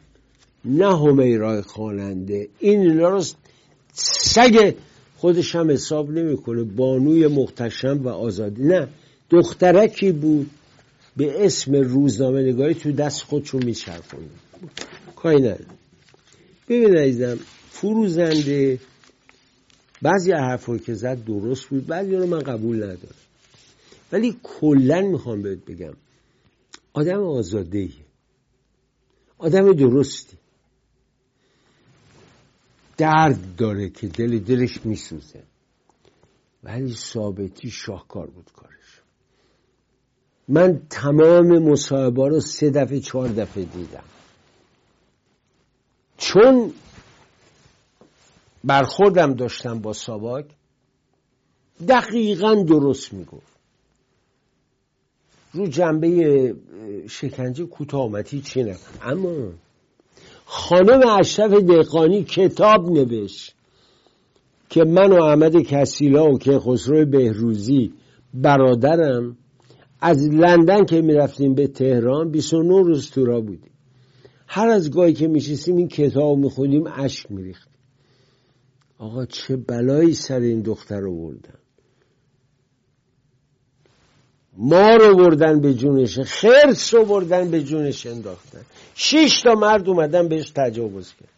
نه 0.65 0.97
همیرا 0.97 1.61
خواننده. 1.61 2.47
این 2.59 2.99
رو 2.99 3.23
سگ 3.93 4.75
خودش 5.17 5.55
هم 5.55 5.71
حساب 5.71 6.11
نمی‌کنه. 6.11 6.63
بانوی 6.63 7.27
محتشم 7.27 8.01
و 8.03 8.09
آزادی. 8.09 8.63
نه 8.63 8.87
دخترکی 9.29 10.11
بود. 10.11 10.49
به 11.17 11.45
اسم 11.45 11.75
روزنامه 11.75 12.41
نگاری 12.41 12.73
تو 12.73 12.91
دست 12.91 13.21
خودشون 13.21 13.65
میچرخونه 13.65 14.27
کاری 15.15 15.41
نه 15.41 15.57
ببین 16.69 16.97
عزیزم 16.97 17.39
فروزنده 17.69 18.79
بعضی 20.01 20.31
حرفایی 20.31 20.79
که 20.79 20.93
زد 20.93 21.25
درست 21.25 21.65
بود. 21.65 21.87
بعضی 21.87 22.15
رو 22.15 22.27
من 22.27 22.39
قبول 22.39 22.77
ندارم. 22.77 23.15
ولی 24.11 24.37
کلا 24.43 25.01
می‌خوام 25.01 25.41
بهت 25.41 25.65
بگم. 25.65 25.93
آدم 26.95 27.23
آزاده 27.23 27.89
آدم 29.37 29.73
درستی. 29.73 30.37
درد 32.97 33.55
داره 33.55 33.89
که 33.89 34.07
دل 34.07 34.39
دلش 34.39 34.85
میسوزه. 34.85 35.43
ولی 36.63 36.93
ثابتی 36.93 37.71
شاهکار 37.71 38.27
بود 38.27 38.51
کارش. 38.55 39.01
من 40.47 40.81
تمام 40.89 41.59
مصاحبه 41.59 42.27
رو 42.27 42.39
سه 42.39 42.69
دفعه 42.69 42.99
چهار 42.99 43.27
دفعه 43.27 43.65
دیدم. 43.65 44.03
چون 46.17 46.73
برخوردم 48.63 49.33
داشتم 49.33 49.79
با 49.79 49.93
ساواک 49.93 50.45
دقیقا 51.87 52.55
درست 52.55 53.13
می‌گفت. 53.13 53.54
رو 55.55 55.67
جنبه 55.67 56.55
شکنجه 57.09 57.65
کوتاهمتی 57.65 58.41
چی 58.41 58.63
نه 58.63 58.75
اما 59.01 59.51
خانم 60.45 61.09
اشرف 61.19 61.51
دقانی 61.53 62.23
کتاب 62.23 62.91
نوشت 62.91 63.55
که 64.69 64.83
من 64.83 65.11
و 65.11 65.23
احمد 65.23 65.55
کسیلا 65.55 66.31
و 66.31 66.37
که 66.37 66.59
خسرو 66.59 67.05
بهروزی 67.05 67.93
برادرم 68.33 69.37
از 70.01 70.27
لندن 70.27 70.85
که 70.85 71.01
می‌رفتیم 71.01 71.53
به 71.53 71.67
تهران 71.67 72.31
29 72.31 72.81
روز 72.81 73.11
تو 73.11 73.25
را 73.25 73.41
بودیم. 73.41 73.71
هر 74.47 74.67
از 74.67 74.91
گاهی 74.91 75.13
که 75.13 75.27
میشستیم 75.27 75.77
این 75.77 75.87
کتاب 75.87 76.37
می‌خونیم 76.37 76.83
اشک 76.87 77.31
میریخت. 77.31 77.69
آقا 78.97 79.25
چه 79.25 79.55
بلایی 79.55 80.13
سر 80.13 80.39
این 80.39 80.61
دختر 80.61 80.99
رو 80.99 81.15
بردن 81.15 81.59
ما 84.57 84.95
رو 84.95 85.15
بردن 85.15 85.61
به 85.61 85.73
جونش 85.73 86.19
خرس 86.19 86.93
رو 86.93 87.05
بردن 87.05 87.51
به 87.51 87.63
جونش 87.63 88.05
انداختن. 88.05 88.61
شش 88.95 89.41
تا 89.43 89.55
مرد 89.55 89.89
اومدن 89.89 90.27
بهش 90.27 90.51
تجاوز 90.55 91.13
کرد. 91.13 91.29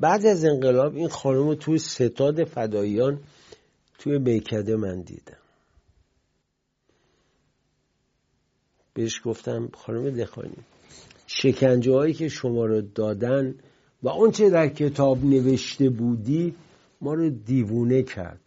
بعد 0.00 0.26
از 0.26 0.44
انقلاب 0.44 0.96
این 0.96 1.08
خانم 1.08 1.48
رو 1.48 1.54
توی 1.54 1.78
ستاد 1.78 2.44
فداییان 2.44 3.20
توی 3.98 4.18
میکده 4.18 4.76
من 4.76 5.00
دیدم. 5.00 5.36
بهش 8.94 9.20
گفتم 9.24 9.68
خانم 9.74 10.10
دخانی 10.10 10.56
شکنجه 11.26 11.92
هایی 11.92 12.14
که 12.14 12.28
شما 12.28 12.66
رو 12.66 12.80
دادن 12.80 13.54
و 14.02 14.08
آنچه 14.08 14.50
در 14.50 14.68
کتاب 14.68 15.24
نوشته 15.24 15.90
بودی 15.90 16.54
ما 17.00 17.14
رو 17.14 17.30
دیوونه 17.30 18.02
کرد. 18.02 18.40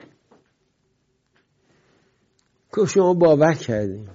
که 2.77 2.85
شما 2.85 3.13
باور 3.13 3.53
کردیم 3.53 4.09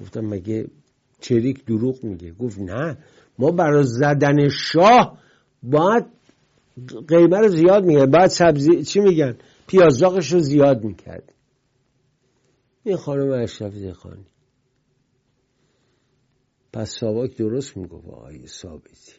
گفتم 0.00 0.20
مگه 0.20 0.66
چریک 1.20 1.64
دروغ 1.64 2.04
میگه؟ 2.04 2.32
گفت 2.32 2.58
نه. 2.58 2.98
ما 3.38 3.50
برای 3.50 3.84
زدن 3.86 4.48
شاه 4.48 5.18
باید 5.62 6.04
قیمه 7.08 7.38
رو 7.38 7.48
زیاد 7.48 7.84
میگن 7.84 8.10
باید 8.10 8.26
سبزی 8.26 8.84
چی 8.84 9.00
میگن؟ 9.00 9.36
پیازداغش 9.66 10.32
رو 10.32 10.38
زیاد 10.38 10.84
می‌کرد 10.84 11.32
این 12.84 12.96
خانم 12.96 13.42
اشرف 13.42 13.74
زخانی 13.74 14.26
پس 16.72 16.90
ساواک 17.00 17.36
درست 17.36 17.76
می‌گفت 17.76 18.08
آقای 18.08 18.46
ثابتی. 18.46 19.12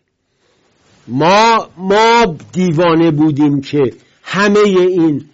ما 1.07 1.69
ما 1.77 2.35
دیوانه 2.53 3.11
بودیم 3.11 3.61
که 3.61 3.93
همه 4.23 4.59
این 4.59 5.25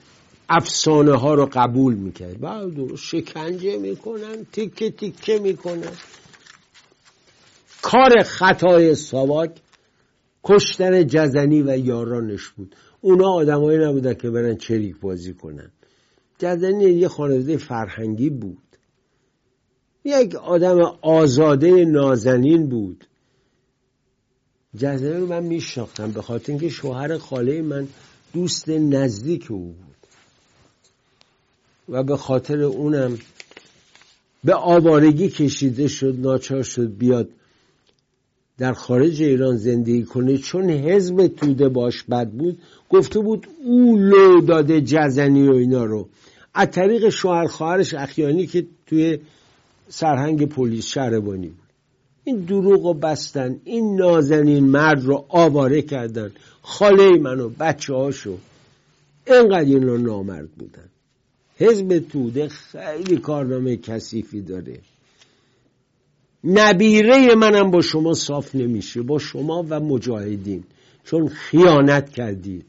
افسانه 0.49 1.15
ها 1.15 1.33
رو 1.33 1.49
قبول 1.53 1.93
می‌کرد 1.93 2.39
بعد 2.39 2.73
درست 2.73 3.03
شکنجه 3.03 3.77
می‌کنن 3.77 4.45
تیکه 4.51 4.91
تیکه 4.91 5.39
می‌کنن. 5.39 5.91
کار 7.81 8.23
خطای 8.23 8.95
ساواک 8.95 9.51
کشتن 10.43 11.07
جزنی 11.07 11.61
و 11.61 11.77
یارانش 11.77 12.49
بود. 12.49 12.75
اونا 13.01 13.29
آدمایی 13.29 13.79
نبودن 13.79 14.13
که 14.13 14.29
برن 14.29 14.55
چریک 14.55 14.95
بازی 15.01 15.33
کنن. 15.33 15.71
جزنی 16.39 16.83
یه 16.83 17.07
خانواده 17.07 17.57
فرهنگی 17.57 18.29
بود. 18.29 18.57
یک 20.05 20.35
آدم 20.35 20.79
آزاده 21.01 21.85
نازنین 21.85 22.69
بود. 22.69 23.07
جزنی 24.77 25.13
رو 25.13 25.27
من 25.27 25.43
میشناختم 25.43 26.11
به 26.11 26.21
خاطر 26.21 26.51
اینکه 26.51 26.69
شوهر 26.69 27.17
خاله 27.17 27.61
من 27.61 27.87
دوست 28.33 28.69
نزدیک 28.69 29.51
او 29.51 29.65
بود. 29.65 29.92
و 31.89 32.03
به 32.03 32.17
خاطر 32.17 32.61
اونم 32.61 33.17
به 34.43 34.55
آوارگی 34.55 35.29
کشیده 35.29 35.87
شد 35.87 36.15
ناچار 36.19 36.63
شد 36.63 36.97
بیاد 36.97 37.29
در 38.57 38.73
خارج 38.73 39.21
ایران 39.21 39.57
زندگی 39.57 40.03
کنه. 40.03 40.37
چون 40.37 40.69
حزب 40.69 41.27
توده 41.27 41.69
باش 41.69 42.03
بد 42.03 42.29
بود 42.29 42.57
گفته 42.89 43.19
بود 43.19 43.47
او 43.63 43.97
لو 43.97 44.41
داده 44.41 44.81
جزنی 44.81 45.49
و 45.49 45.53
اینا 45.53 45.85
رو. 45.85 46.07
از 46.53 46.67
طریق 46.71 47.09
شوهر 47.09 47.47
خواهرش 47.47 47.93
اخیانی 47.93 48.47
که 48.47 48.65
توی 48.85 49.19
سرهنگ 49.89 50.45
پلیس 50.45 50.85
شهربانی 50.85 51.47
بود. 51.47 51.57
این 52.23 52.37
دروغ 52.37 52.85
رو 52.85 52.93
بستن 52.93 53.59
این 53.63 53.95
نازنین 53.95 54.63
مرد 54.63 55.05
رو 55.05 55.25
آواره 55.29 55.81
کردن. 55.81 56.31
خاله 56.61 57.17
من 57.19 57.39
و 57.39 57.49
بچه 57.49 57.93
هاشو 57.93 58.37
اینقدر 59.27 59.59
اینا 59.59 59.97
نامرد 59.97 60.49
بودن. 60.51 60.89
حزب 61.63 61.99
توده 61.99 62.47
خیلی 62.47 63.17
کارنامه 63.17 63.77
کثیفی 63.77 64.41
داره. 64.41 64.79
نبیره 66.43 67.35
منم 67.35 67.71
با 67.71 67.81
شما 67.81 68.13
صاف 68.13 68.55
نمیشه 68.55 69.01
با 69.01 69.19
شما 69.19 69.65
و 69.69 69.79
مجاهدین. 69.79 70.63
چون 71.03 71.27
خیانت 71.27 72.09
کردید 72.09 72.65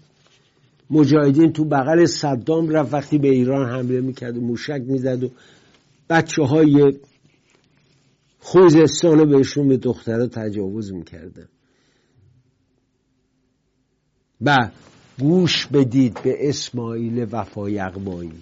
مجاهدین 0.91 1.53
تو 1.53 1.65
بغل 1.65 2.05
صدام 2.05 2.69
رفت 2.69 2.95
وقتی 2.95 3.19
به 3.19 3.29
ایران 3.29 3.69
حمله 3.71 4.01
می‌کرد 4.01 4.37
و 4.37 4.41
موشک 4.41 4.83
می‌زد 4.87 5.25
و 5.25 5.31
بچه 6.11 6.43
های 6.43 6.93
خوزستان 8.39 9.19
رو 9.19 9.27
بهشون 9.27 9.69
به 9.69 9.77
دخترها 9.77 10.27
تجاوز 10.27 10.93
می‌کردن. 10.93 11.49
و 14.41 14.71
گوش 15.21 15.67
بدید 15.67 16.23
به 16.25 16.49
اسماعیل 16.49 17.27
وفای 17.33 17.79
اقبایی. 17.79 18.33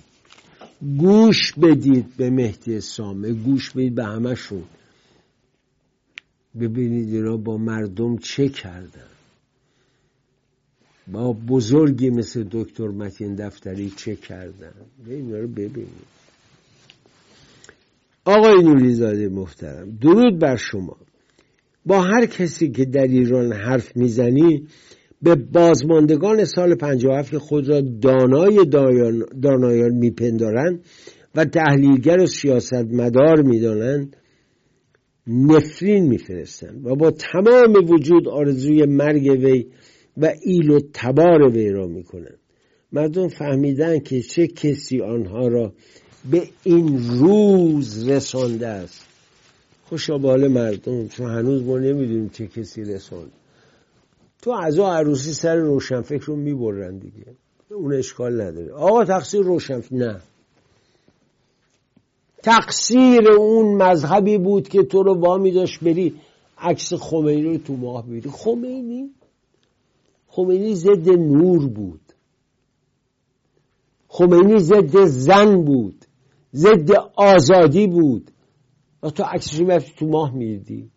گوش 0.83 1.53
بدید 1.53 2.17
به 2.17 2.31
مهدی 2.31 2.81
سامه 2.81 3.33
گوش 3.33 3.71
بدید 3.71 3.95
به 3.95 4.05
همشون 4.05 4.63
ببینید 6.61 7.15
اینا 7.15 7.37
با 7.37 7.57
مردم 7.57 8.17
چه 8.17 8.49
کردن. 8.49 9.07
با 11.13 11.33
بزرگی 11.33 12.11
مثل 12.11 12.45
دکتر 12.51 12.89
متین 12.89 13.35
دفتری 13.35 13.91
چه 13.91 14.17
کردن. 14.17 14.73
اینا 15.07 15.39
رو 15.39 15.49
ببینید. 15.49 16.13
آقای 18.25 18.63
نوریزاده 18.63 19.29
محترم 19.29 19.91
درود 19.91 20.39
بر 20.39 20.57
شما. 20.57 20.97
با 21.87 22.03
هر 22.03 22.27
کسی 22.27 22.71
که 22.71 22.85
در 22.85 23.07
ایران 23.07 23.53
حرف 23.53 23.97
می‌زنی 23.97 24.67
به 25.23 25.35
بازماندگان 25.35 26.45
سال 26.45 26.75
57 26.75 27.31
که 27.31 27.39
خود 27.39 27.69
را 27.69 27.81
دانای 27.81 28.65
دانایان 29.43 29.95
میپندارند 29.95 30.85
و 31.35 31.45
تحلیلگر 31.45 32.21
و 32.21 32.27
سیاست 32.27 32.87
مدار 32.93 33.43
می‌دانند. 33.43 34.17
نفرین 35.27 36.09
میفرستند 36.09 36.87
و 36.87 36.95
با 36.95 37.11
تمام 37.11 37.91
وجود 37.91 38.29
آرزوی 38.29 38.87
مرگ 38.87 39.45
وی 39.45 39.67
و 40.17 40.35
ایل 40.43 40.71
و 40.71 40.81
تبار 40.95 41.43
وی 41.43 41.71
را 41.71 41.87
می‌کنند. 41.87 42.39
مردم 42.93 43.29
فهمیدن 43.29 43.99
که 43.99 44.21
چه 44.21 44.47
کسی 44.47 45.01
آنها 45.01 45.49
را 45.49 45.73
به 46.31 46.43
این 46.65 46.99
روز 47.19 48.09
رسانده 48.09 48.67
است. 48.67 49.07
خوشا 49.85 50.19
مردم 50.19 51.09
چون 51.09 51.31
هنوز 51.31 51.63
ما 51.63 51.79
نمی‌دونیم 51.79 52.29
چه 52.29 52.47
کسی 52.47 52.83
رسانده. 52.83 53.42
تو 54.43 54.51
از 54.51 54.79
عروسی 54.79 55.33
سر 55.33 55.57
روشنفکر 55.57 56.25
رو 56.25 56.37
می‌برن 56.37 56.99
دیگه. 56.99 57.27
اون 57.71 57.95
اشکال 57.95 58.41
نداره. 58.41 58.73
آقا 58.73 59.05
تقصیر 59.05 59.41
روشنفکر 59.41 59.95
نه. 59.95 60.21
تقصیر 62.43 63.29
اون 63.29 63.83
مذهبی 63.83 64.39
بود 64.39 64.69
که 64.69 64.83
تو 64.83 65.03
رو 65.03 65.15
وامی 65.15 65.51
داشت 65.51 65.85
بری 65.85 66.15
عکس 66.59 66.95
خمینی 66.95 67.43
رو 67.43 67.59
تو 67.59 67.77
ماه 67.77 68.07
بری 68.07 68.31
خمینی؟ 68.31 69.11
خمینی 70.29 70.75
ضد 70.75 71.09
نور 71.09 71.69
بود. 71.69 72.01
خمینی 74.09 74.59
ضد 74.59 75.05
زن 75.05 75.63
بود. 75.65 76.05
ضد 76.55 76.91
آزادی 77.17 77.87
بود. 77.87 78.31
و 79.03 79.11
تو 79.11 79.23
عکسش 79.23 79.61
می‌رفتی 79.61 79.93
تو 79.99 80.07
ماه 80.07 80.35
میدی 80.35 80.91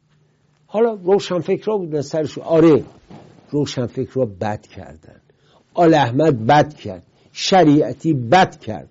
حالا 0.68 0.94
روشن 0.94 1.40
فکرها 1.40 1.78
بودن 1.78 2.02
سرش 2.02 2.38
آره. 2.38 2.84
روشن 3.50 3.86
فکرها 3.86 4.26
بد 4.26 4.62
کردن. 4.62 5.22
آل 5.74 5.94
احمد 5.94 6.46
بد 6.46 6.74
کرد. 6.74 7.04
شریعتی 7.32 8.14
بد 8.14 8.60
کرد. 8.60 8.90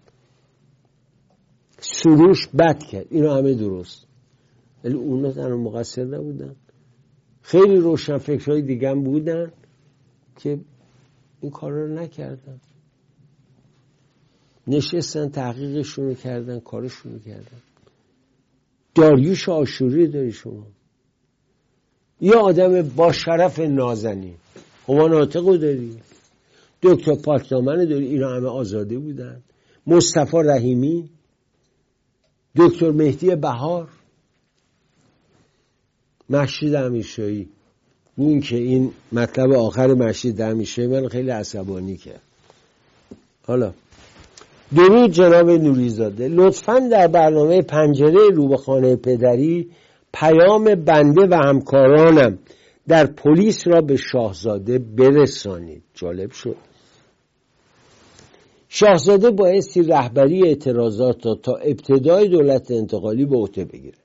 سروش 1.81 2.49
بد 2.49 2.83
کرد. 2.83 3.07
اینا 3.11 3.37
همه 3.37 3.55
درست. 3.55 4.07
ولی 4.85 4.95
اونا 4.95 5.33
تنها 5.33 5.57
مقصر 5.57 6.05
نبودن. 6.05 6.57
خیلی 7.43 7.77
روشن 7.77 8.19
فکرهای 8.19 8.63
دیگه 8.63 8.91
هم 8.91 9.05
بودن 9.05 9.53
که 10.37 10.61
این 11.41 11.51
کار 11.51 11.73
رو 11.73 11.95
نکردن. 11.95 12.61
نشستن 14.67 15.29
تحقیقشون 15.29 16.05
رو 16.07 16.15
کردن 16.15 16.61
کارشون 16.61 17.13
رو 17.13 17.19
کردن. 17.19 17.63
داریوش 18.95 19.49
آشوری 19.49 20.09
داری 20.09 20.33
شما. 20.33 20.67
یه 22.25 22.37
آدم 22.37 22.83
با 22.83 23.13
شرف 23.13 23.59
نازنین. 23.59 24.35
همان 24.89 25.11
ناطق 25.11 25.57
داری. 25.57 25.99
دکتر 26.83 27.15
پاکدامن 27.15 27.85
داری. 27.85 28.07
اینا 28.07 28.29
همه 28.29 28.49
آزاده 28.49 28.99
بودن. 28.99 29.43
مصطفی 29.87 30.37
رحیمی. 30.37 31.11
دکتر 32.57 32.91
مهدی 32.91 33.37
بهار. 33.37 33.89
محشید 36.29 36.75
امیرشایی 36.75 37.49
اون 38.17 38.41
که 38.41 38.57
این 38.57 38.93
مطلب 39.13 39.53
آخر 39.53 39.87
محشید 39.87 40.41
امیرشایی 40.41 40.89
من 40.89 41.09
خیلی 41.09 41.31
عصبانی 41.31 41.97
کرد. 41.97 42.23
حالا. 43.47 43.73
درود 44.77 45.11
جناب 45.11 45.51
نوریزاده. 45.51 46.29
لطفا 46.29 46.79
در 46.79 47.07
برنامه 47.07 47.63
پنجره 47.63 48.29
رو 48.35 48.57
پدری 48.97 49.71
پیام 50.15 50.75
بنده 50.75 51.27
و 51.31 51.35
همکارانم 51.35 52.39
در 52.89 53.07
پلیس 53.07 53.67
را 53.67 53.81
به 53.81 53.97
شاهزاده 53.97 54.79
برسانید. 54.79 55.83
جالب 55.95 56.31
شد. 56.31 56.57
شاهزاده 58.69 59.31
بایستی 59.31 59.83
رهبری 59.83 60.47
اعتراضات 60.47 61.27
را 61.27 61.35
تا 61.35 61.55
ابتدای 61.55 62.29
دولت 62.29 62.71
انتقالی 62.71 63.25
به 63.25 63.37
عهده 63.37 63.65
بگیرد. 63.65 63.99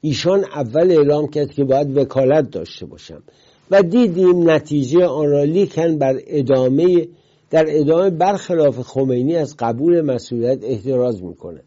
ایشان 0.00 0.44
اول 0.54 0.90
اعلام 0.90 1.26
کرد 1.26 1.50
که 1.50 1.64
باید 1.64 1.96
وکالت 1.96 2.50
داشته 2.50 2.86
باشم 2.86 3.22
و 3.70 3.82
دیدیم 3.82 4.50
نتیجه 4.50 5.04
آن 5.04 5.30
را 5.30 5.44
لیکن 5.44 5.98
بر 5.98 6.20
ادامه 6.26 7.08
در 7.50 7.64
ادامه 7.68 8.10
برخلاف 8.10 8.80
خمینی 8.80 9.36
از 9.36 9.56
قبول 9.58 10.00
مسئولیت 10.00 10.64
احتراز 10.64 11.22
می‌کنه 11.22 11.60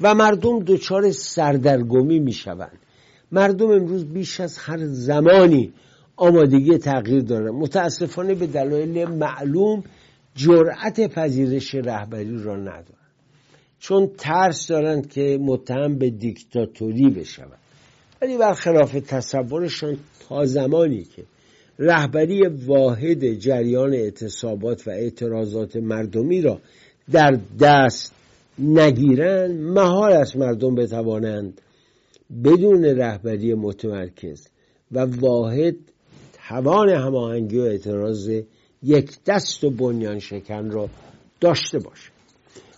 و 0.00 0.14
مردم 0.14 0.58
دچار 0.58 1.10
سردرگمی 1.10 2.18
می‌شوند. 2.18 2.78
مردم 3.32 3.70
امروز 3.70 4.04
بیش 4.04 4.40
از 4.40 4.58
هر 4.58 4.78
زمانی 4.86 5.72
آمادگی 6.16 6.78
تغییر 6.78 7.22
دارن. 7.22 7.50
متاسفانه 7.50 8.34
به 8.34 8.46
دلایل 8.46 9.04
معلوم 9.08 9.84
جرأت 10.34 11.14
پذیرش 11.14 11.74
رهبری 11.74 12.42
را 12.42 12.56
ندارن. 12.56 13.06
چون 13.78 14.10
ترس 14.18 14.68
دارند 14.68 15.08
که 15.08 15.38
متهم 15.40 15.98
به 15.98 16.10
دیکتاتوری 16.10 17.10
بشوند. 17.10 17.58
ولی 18.22 18.38
برخلاف 18.38 18.92
تصورشان 18.92 19.96
تا 20.28 20.44
زمانی 20.44 21.04
که 21.04 21.24
رهبری 21.78 22.46
واحد 22.46 23.32
جریان 23.34 23.94
اعتصابات 23.94 24.88
و 24.88 24.90
اعتراضات 24.90 25.76
مردمی 25.76 26.40
را 26.40 26.60
در 27.12 27.38
دست 27.60 28.14
نگیرند 28.58 29.60
محال 29.60 30.12
است 30.12 30.36
مردم 30.36 30.74
بتوانند 30.74 31.60
بدون 32.44 32.84
رهبری 32.84 33.54
متمرکز 33.54 34.48
و 34.92 35.04
واحد 35.04 35.76
توان 36.48 36.88
هماهنگی 36.88 37.58
و 37.58 37.62
اعتراض 37.62 38.30
یک 38.82 39.24
دست 39.26 39.64
و 39.64 39.70
بنیان 39.70 40.18
شکن 40.18 40.70
را 40.70 40.88
داشته 41.40 41.78
باشد. 41.78 42.12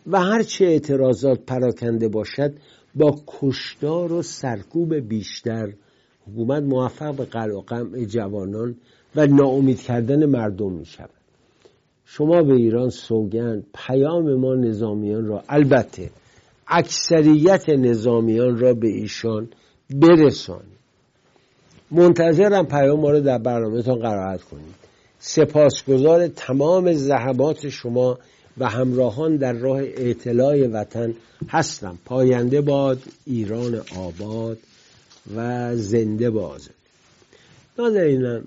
و 0.07 0.21
هرچه 0.21 0.65
اعتراضات 0.65 1.41
پراکنده 1.47 2.09
باشد 2.09 2.53
با 2.95 3.21
کشدار 3.27 4.13
و 4.13 4.23
سرکوب 4.23 4.95
بیشتر 4.95 5.73
حکومت 6.27 6.63
موفق 6.63 7.17
به 7.17 7.25
قلع 7.25 8.05
جوانان 8.05 8.77
و 9.17 9.27
ناامید 9.27 9.81
کردن 9.81 10.27
مردم 10.27 10.73
می 10.73 10.87
شود 10.87 11.11
شما 12.05 12.43
به 12.43 12.55
ایران 12.55 12.91
سوگند 12.91 13.67
پیام 13.75 14.35
ما 14.35 14.55
نظامیان 14.55 15.27
را 15.27 15.43
البته 15.49 16.11
اکثریت 16.69 17.69
نظامیان 17.69 18.59
را 18.59 18.75
به 18.75 18.89
ایشان 18.89 19.49
برسانید 19.91 20.79
منتظرم 21.91 22.67
پیام 22.67 23.01
ما 23.01 23.11
رو 23.11 23.21
در 23.21 23.39
برنامهتان 23.39 23.99
قرائت 23.99 24.43
کنید. 24.43 24.75
سپاسگزار 25.19 26.29
تمام 26.29 26.93
زحمات 26.93 27.69
شما 27.69 28.19
و 28.59 28.69
همراهان 28.69 29.37
در 29.37 29.53
راه 29.53 29.81
اطلاع 29.83 30.67
وطن 30.67 31.15
هستم. 31.49 31.99
پاینده 32.05 32.61
باد 32.61 33.03
ایران 33.27 33.83
آباد 33.97 34.59
و 35.37 35.77
زنده 35.77 36.31
باز 36.31 36.69
نازنینم 37.79 38.45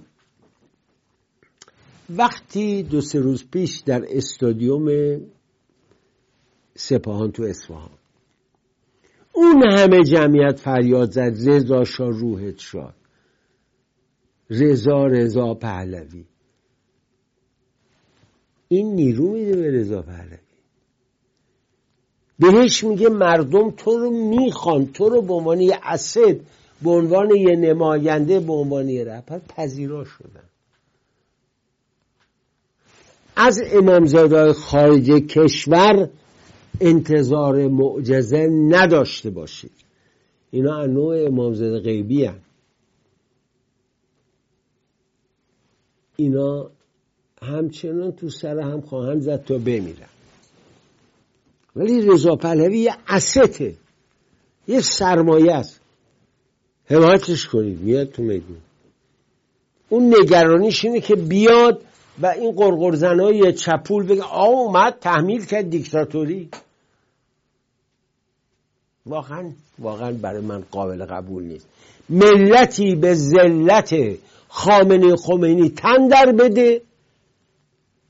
وقتی 2.10 2.84
دو 2.84 3.02
سه 3.02 3.20
روز 3.20 3.46
پیش 3.52 3.80
در 3.80 4.06
استادیوم 4.10 5.18
سپاهان 6.76 7.32
تو 7.32 7.44
اصفهان 7.44 7.90
اون 9.34 9.64
همه 9.64 10.04
جمعیت 10.04 10.60
فریاد 10.60 11.12
زد 11.12 11.50
رضا 11.50 11.84
شاه 11.84 12.10
روحت 12.10 12.60
شاد. 12.60 12.94
رضا 14.50 15.08
رضا 15.08 15.54
پهلوی. 15.54 16.26
این 18.68 18.96
نیرو 18.96 19.32
میده 19.34 19.56
به 19.56 19.72
رضا 19.72 20.02
پهلوی. 20.02 20.38
بهش 22.40 22.84
میگه 22.84 23.10
مردم 23.10 23.72
تو 23.72 23.98
رو 23.98 24.10
می‌خوان 24.10 24.92
تو 24.92 25.10
رو 25.10 25.22
به 25.22 25.34
عنوان 25.34 25.62
یه 25.62 25.80
اسد 25.84 26.40
به 26.82 26.90
عنوان 26.90 27.36
یه 27.36 27.56
نماینده 27.56 28.40
به 28.40 28.54
عنوان 28.54 28.90
یه 28.90 29.04
رهبر 29.04 29.40
پذیرا 29.40 30.06
شدن. 30.06 30.44
از 33.36 33.62
امامزاده 33.74 34.54
خارج 34.54 35.10
کشور 35.10 36.10
انتظار 36.82 37.68
معجزه 37.68 38.48
نداشته 38.48 39.30
باشید. 39.30 39.72
اینا 40.52 40.86
نوع 40.86 41.26
امامزاده 41.26 41.80
غیبی 41.80 42.26
هن. 42.26 42.40
اینا 46.16 46.70
همچنان 47.42 48.12
تو 48.12 48.30
سر 48.30 48.60
هم 48.60 48.82
خواهند 48.82 49.22
زد 49.22 49.44
تا 49.44 49.58
بمیرن. 49.58 50.10
ولی 51.76 52.02
رضا 52.02 52.36
پهلوی 52.36 52.78
یه 52.78 52.94
استه 53.08 53.76
یه 54.68 54.82
سرمایه 54.82 55.54
است. 55.54 55.80
حمایتش 56.86 57.48
کنید 57.48 57.80
میاد 57.80 58.10
تو 58.10 58.24
میدون. 58.24 58.58
اون 59.90 60.16
نگرانیش 60.16 60.86
اینه 60.86 61.02
که 61.02 61.16
بیاد 61.16 61.82
و 62.22 62.26
این 62.28 62.52
قرقرزنای 62.52 63.54
چپول 63.54 64.06
بگه 64.06 64.24
آه 64.24 64.48
اومد 64.48 64.98
تحمیل 65.02 65.46
کرد 65.46 65.70
دیکتاتوری. 65.70 66.50
واقعا 69.06 69.52
واقعا 69.80 70.12
برای 70.12 70.42
من 70.42 70.64
قابل 70.72 71.06
قبول 71.06 71.44
نیست. 71.44 71.68
ملتی 72.10 72.96
به 72.96 73.14
ذلت 73.14 73.96
خامنه 74.48 75.16
خمینی 75.16 75.70
تن 75.70 76.08
در 76.08 76.32
بده 76.32 76.82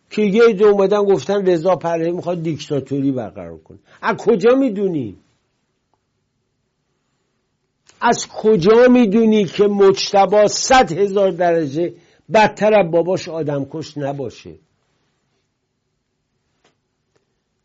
که 0.10 0.22
یه 0.22 0.54
دو 0.54 0.66
اومدن 0.66 1.04
گفتن 1.04 1.46
رضا 1.46 1.76
پهلوی 1.76 2.12
می‌خواد 2.12 2.44
دیکتاتوری 2.44 3.12
برقرار 3.12 3.58
کنه. 3.58 3.78
از 4.02 4.18
کجا 4.18 4.56
می‌دونی؟ 4.56 5.16
از 8.02 8.28
کجا 8.28 8.88
می‌دونی 8.88 9.46
که 9.46 9.64
مجتبا 9.64 10.48
صد 10.48 10.92
هزار 10.92 11.32
درجه 11.32 11.94
بدتر 12.34 12.74
از 12.74 12.92
باباش 12.92 13.30
آدم 13.30 13.66
کش 13.72 13.98
نباشه؟ 13.98 14.56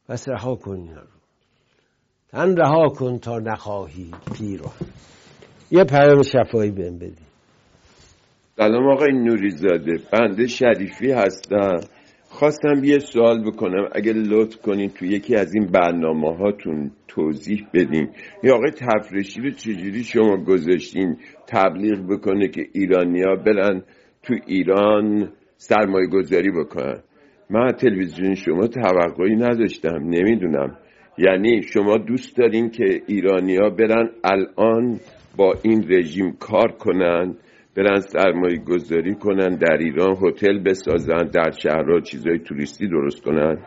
پس 0.09 0.29
رها 0.29 0.55
کن 0.55 0.89
تن 2.33 2.57
رها 2.57 2.89
کن 2.89 3.19
تا 3.19 3.39
نخواهی 3.39 4.11
پیران 4.35 4.73
یه 5.71 5.85
پیام 5.85 6.23
شفایی 6.23 6.71
بهم 6.71 6.99
بدی. 6.99 7.27
سلام 8.57 8.89
آقای 8.93 9.13
نوری 9.13 9.51
زاده 9.51 10.01
بنده 10.13 10.47
شریفی 10.47 11.13
هستم. 11.13 11.77
خواستم 12.29 12.85
یه 12.85 12.99
سوال 12.99 13.45
بکنم. 13.45 13.89
اگه 13.93 14.13
لطف 14.13 14.57
کنین 14.57 14.89
تو 14.91 15.05
یکی 15.05 15.37
از 15.37 15.55
این 15.55 15.67
برنامه 15.67 16.37
هاتون 16.37 16.91
توضیح 17.09 17.67
بدین. 17.75 18.09
یا 18.43 18.55
آقای 18.55 18.71
تفرشی 18.71 19.41
رو 19.41 19.51
چجوری 19.51 20.05
شما 20.05 20.37
گذاشتین 20.37 21.17
تبلیغ 21.47 21.99
بکنه 22.11 22.49
که 22.49 22.67
ایرانیا 22.73 23.37
برن 23.47 23.83
تو 24.23 24.35
ایران 24.47 25.33
سرمایه 25.57 26.07
گذاری 26.07 26.51
بکنن؟ 26.51 27.03
من 27.51 27.73
تلویزیون 27.73 28.35
شما 28.35 28.67
توقعی 28.67 29.37
نداشتم. 29.37 29.99
نمی‌دونم. 30.05 30.79
یعنی 31.19 31.63
شما 31.63 31.97
دوست 31.99 32.37
دارین 32.37 32.71
که 32.71 33.03
ایرانیا 33.07 33.71
برن 33.71 34.11
الان 34.25 35.01
با 35.37 35.55
این 35.63 35.93
رژیم 35.93 36.33
کار 36.33 36.73
کنن 36.73 37.35
برن 37.77 38.01
سرمایه 38.01 38.59
گذاری 38.59 39.15
کنن 39.15 39.57
در 39.57 39.77
ایران 39.77 40.17
هتل 40.23 40.59
بسازن 40.59 41.23
در 41.35 41.51
شهرها 41.51 42.01
چیزای 42.01 42.39
توریستی 42.39 42.89
درست 42.89 43.23
کنن؟ 43.23 43.59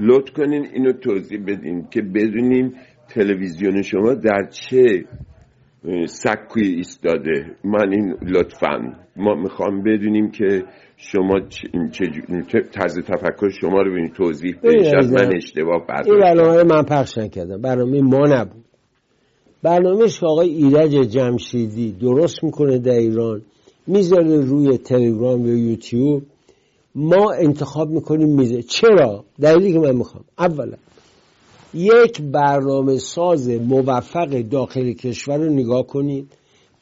لطف 0.00 0.32
کنین 0.32 0.66
اینو 0.72 0.92
توضیح 0.92 1.40
بدین 1.46 1.86
که 1.90 2.02
بدونیم 2.02 2.72
تلویزیون 3.08 3.82
شما 3.82 4.14
در 4.14 4.48
چه 4.50 5.04
سکوی 6.06 6.66
ایستاده. 6.66 7.56
من 7.64 7.92
این 7.92 8.16
لطفا. 8.22 8.92
ما 9.16 9.34
می‌خوام 9.34 9.82
بدونیم 9.82 10.30
که 10.30 10.64
شما 10.96 11.40
چه 11.92 12.60
طرز 12.72 12.98
تفکر 12.98 13.48
شما 13.60 13.82
رو 13.82 13.90
ببینید 13.90 14.12
توضیح 14.12 14.54
بدید 14.62 14.94
من 14.94 15.36
اشتباه 15.36 15.86
برداشتم 15.88 16.12
این 16.12 16.20
برنامه 16.20 16.62
من 16.62 16.82
پخش 16.82 17.18
نکردم. 17.18 17.62
برنامه 17.62 18.00
ما 18.00 18.26
نبود. 18.26 18.64
برنامهش 19.62 20.20
که 20.20 20.26
آقای 20.26 20.48
ایرج 20.48 20.90
جمشیدی 20.90 21.92
درست 21.92 22.44
می‌کنه 22.44 22.78
در 22.78 22.92
ایران 22.92 23.42
می‌ذاره 23.86 24.40
روی 24.40 24.78
تلگرام 24.78 25.46
یا 25.46 25.54
یوتیوب. 25.54 26.22
ما 26.94 27.32
انتخاب 27.32 27.90
می‌کنیم 27.90 28.28
میزه 28.28 28.62
چرا؟ 28.62 29.24
دلیلی 29.40 29.72
که 29.72 29.78
من 29.78 29.96
می‌خوام. 29.96 30.24
اولا 30.38 30.76
یک 31.74 32.22
برنامه 32.22 32.98
ساز 32.98 33.48
موفق 33.48 34.40
داخل 34.40 34.92
کشور 34.92 35.36
رو 35.36 35.52
نگاه 35.52 35.86
کنید. 35.86 36.26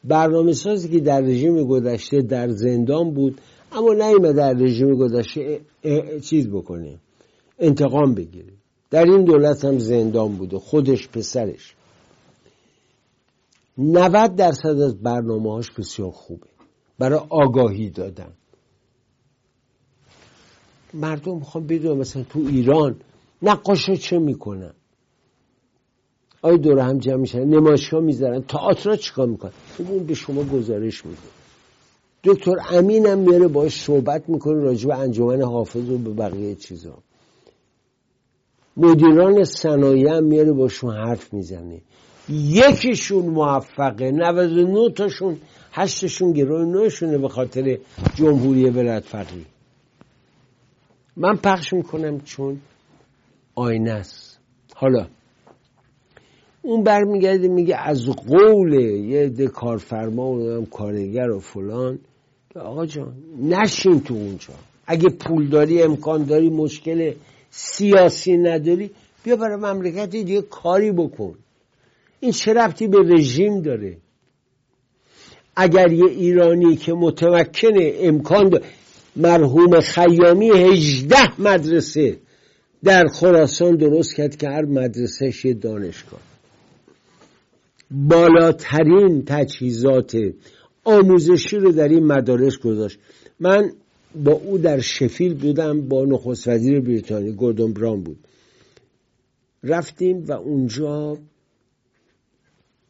برنامه 0.03 0.53
سازی 0.53 0.89
که 0.89 0.99
در 0.99 1.21
رژیم 1.21 1.63
گذشته 1.63 2.21
در 2.21 2.47
زندان 2.47 3.13
بود 3.13 3.41
اما 3.75 3.93
نیمه 3.93 4.33
در 4.33 4.53
رژیم 4.53 4.95
گذشته 4.95 5.61
چیز 6.23 6.49
بکنه 6.49 6.99
انتقام 7.59 8.13
بگیره. 8.13 8.53
در 8.89 9.03
این 9.03 9.23
دولت 9.23 9.65
هم 9.65 9.79
زندان 9.79 10.35
بوده 10.35 10.59
خودش 10.59 11.07
پسرش. 11.07 11.75
90 13.77 14.35
درصد 14.35 14.79
از 14.79 15.01
برنامه 15.01 15.51
هاش 15.51 15.71
بسیار 15.71 16.11
خوبه. 16.11 16.47
برای 16.99 17.19
آگاهی 17.29 17.89
دادن. 17.89 18.31
مردم 20.93 21.35
می‌خوام 21.35 21.67
بدون 21.67 21.97
مثلا 21.97 22.23
تو 22.23 22.39
ایران 22.39 22.95
نقاشا 23.41 23.95
چه 23.95 24.19
می‌کنن. 24.19 24.73
آیا 26.41 26.57
دور 26.57 26.79
هم 26.79 26.97
جمع 26.97 27.15
میشن 27.15 27.43
نمایشگاه 27.43 28.01
می‌ذارن 28.01 28.41
تئاتر 28.41 28.95
چیکار 28.95 29.27
می‌کنن؟ 29.27 29.51
اون 29.77 30.03
به 30.03 30.13
شما 30.13 30.43
گزارش 30.43 31.05
میده. 31.05 31.34
دکتر 32.25 32.55
امین 32.69 33.07
هم 33.07 33.19
میاره 33.19 33.47
باش 33.47 33.81
صحبت 33.81 34.29
می‌کنه 34.29 34.61
راجع 34.61 34.87
به 34.87 34.97
انجمن 34.97 35.41
حافظ 35.41 35.89
و 35.89 35.97
به 35.97 36.09
بقیه 36.09 36.55
چیزا. 36.55 36.97
مدیران 38.77 39.43
صنایع 39.43 40.17
هم 40.17 40.23
میاره 40.23 40.51
باشون 40.51 40.95
حرف 40.95 41.33
می‌زنه. 41.33 41.81
یکیشون 42.29 43.25
موفقه 43.25 44.11
99 44.11 44.89
تاشون 44.89 45.37
هشتشون 45.71 46.31
گروه 46.31 46.65
نوشونه 46.65 47.17
به 47.17 47.27
خاطر 47.27 47.77
جمهوری 48.15 48.69
ولایت 48.69 49.03
فقیه. 49.03 49.45
من 51.17 51.35
پخش 51.35 51.73
می‌کنم 51.73 52.19
چون 52.19 52.59
آینه 53.55 53.91
است. 53.91 54.39
حالا 54.75 55.07
اون 56.61 56.83
برمیگرده 56.83 57.47
میگه 57.47 57.75
از 57.75 58.05
قول 58.05 58.73
یه 58.73 59.19
عده 59.19 59.47
کارفرما 59.47 60.31
و 60.31 60.65
کارگر 60.65 61.29
و 61.29 61.39
فلان 61.39 61.99
آقا 62.59 62.85
جان 62.85 63.13
نشین 63.41 64.01
تو 64.01 64.13
اونجا. 64.13 64.53
اگه 64.87 65.09
پول 65.09 65.47
داری 65.47 65.81
امکان 65.81 66.23
داری 66.23 66.49
مشکل 66.49 67.13
سیاسی 67.51 68.37
نداری 68.37 68.91
بیا 69.23 69.35
برای 69.35 69.55
مملکت 69.55 70.09
دیگه 70.09 70.41
کاری 70.41 70.91
بکن. 70.91 71.35
این 72.19 72.31
چه 72.31 72.53
ربطی 72.53 72.87
به 72.87 72.97
رژیم 72.97 73.61
داره؟ 73.61 73.97
اگر 75.55 75.91
یه 75.91 76.05
ایرانی 76.05 76.75
که 76.75 76.93
متمکنه 76.93 77.93
امکان 77.99 78.49
داره 78.49 78.63
مرحوم 79.15 79.79
خیامی 79.79 80.49
هجده 80.49 81.41
مدرسه 81.41 82.17
در 82.83 83.07
خراسان 83.07 83.75
درست 83.75 84.15
کرد 84.15 84.35
که 84.37 84.49
هر 84.49 84.65
مدرسه 84.65 85.53
دانشگاه. 85.53 86.19
بالاترین 87.91 89.23
تجهیزات 89.25 90.17
آموزشی 90.85 91.57
رو 91.57 91.71
در 91.71 91.87
این 91.87 92.05
مدارس 92.05 92.57
گذاشت. 92.57 92.99
من 93.39 93.71
با 94.23 94.31
او 94.31 94.57
در 94.57 94.79
شفیل 94.79 95.33
بودم 95.33 95.81
با 95.81 96.05
نخست 96.05 96.47
وزیر 96.47 96.79
بریتانیا 96.79 97.31
گوردون 97.31 97.73
بران 97.73 98.03
بود. 98.03 98.17
رفتیم 99.63 100.25
و 100.27 100.31
اونجا 100.31 101.17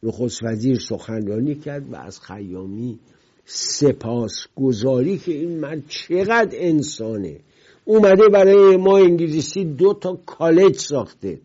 نخست 0.04 0.44
وزیر 0.44 0.80
سخنرانی 0.80 1.56
کرد 1.56 1.94
و 1.94 1.96
از 1.96 2.20
خیامی 2.22 3.00
سپاس 3.46 4.48
گذاری 4.56 5.18
که 5.18 5.32
این 5.32 5.60
مرد 5.60 5.84
چقدر 5.88 6.50
انسانه. 6.54 7.40
اومده 7.86 8.30
برای 8.30 8.78
ما 8.78 8.98
انگلیسی 8.98 9.66
دو 9.66 9.94
تا 9.94 10.20
کالج 10.26 10.76
ساخته 10.76 11.40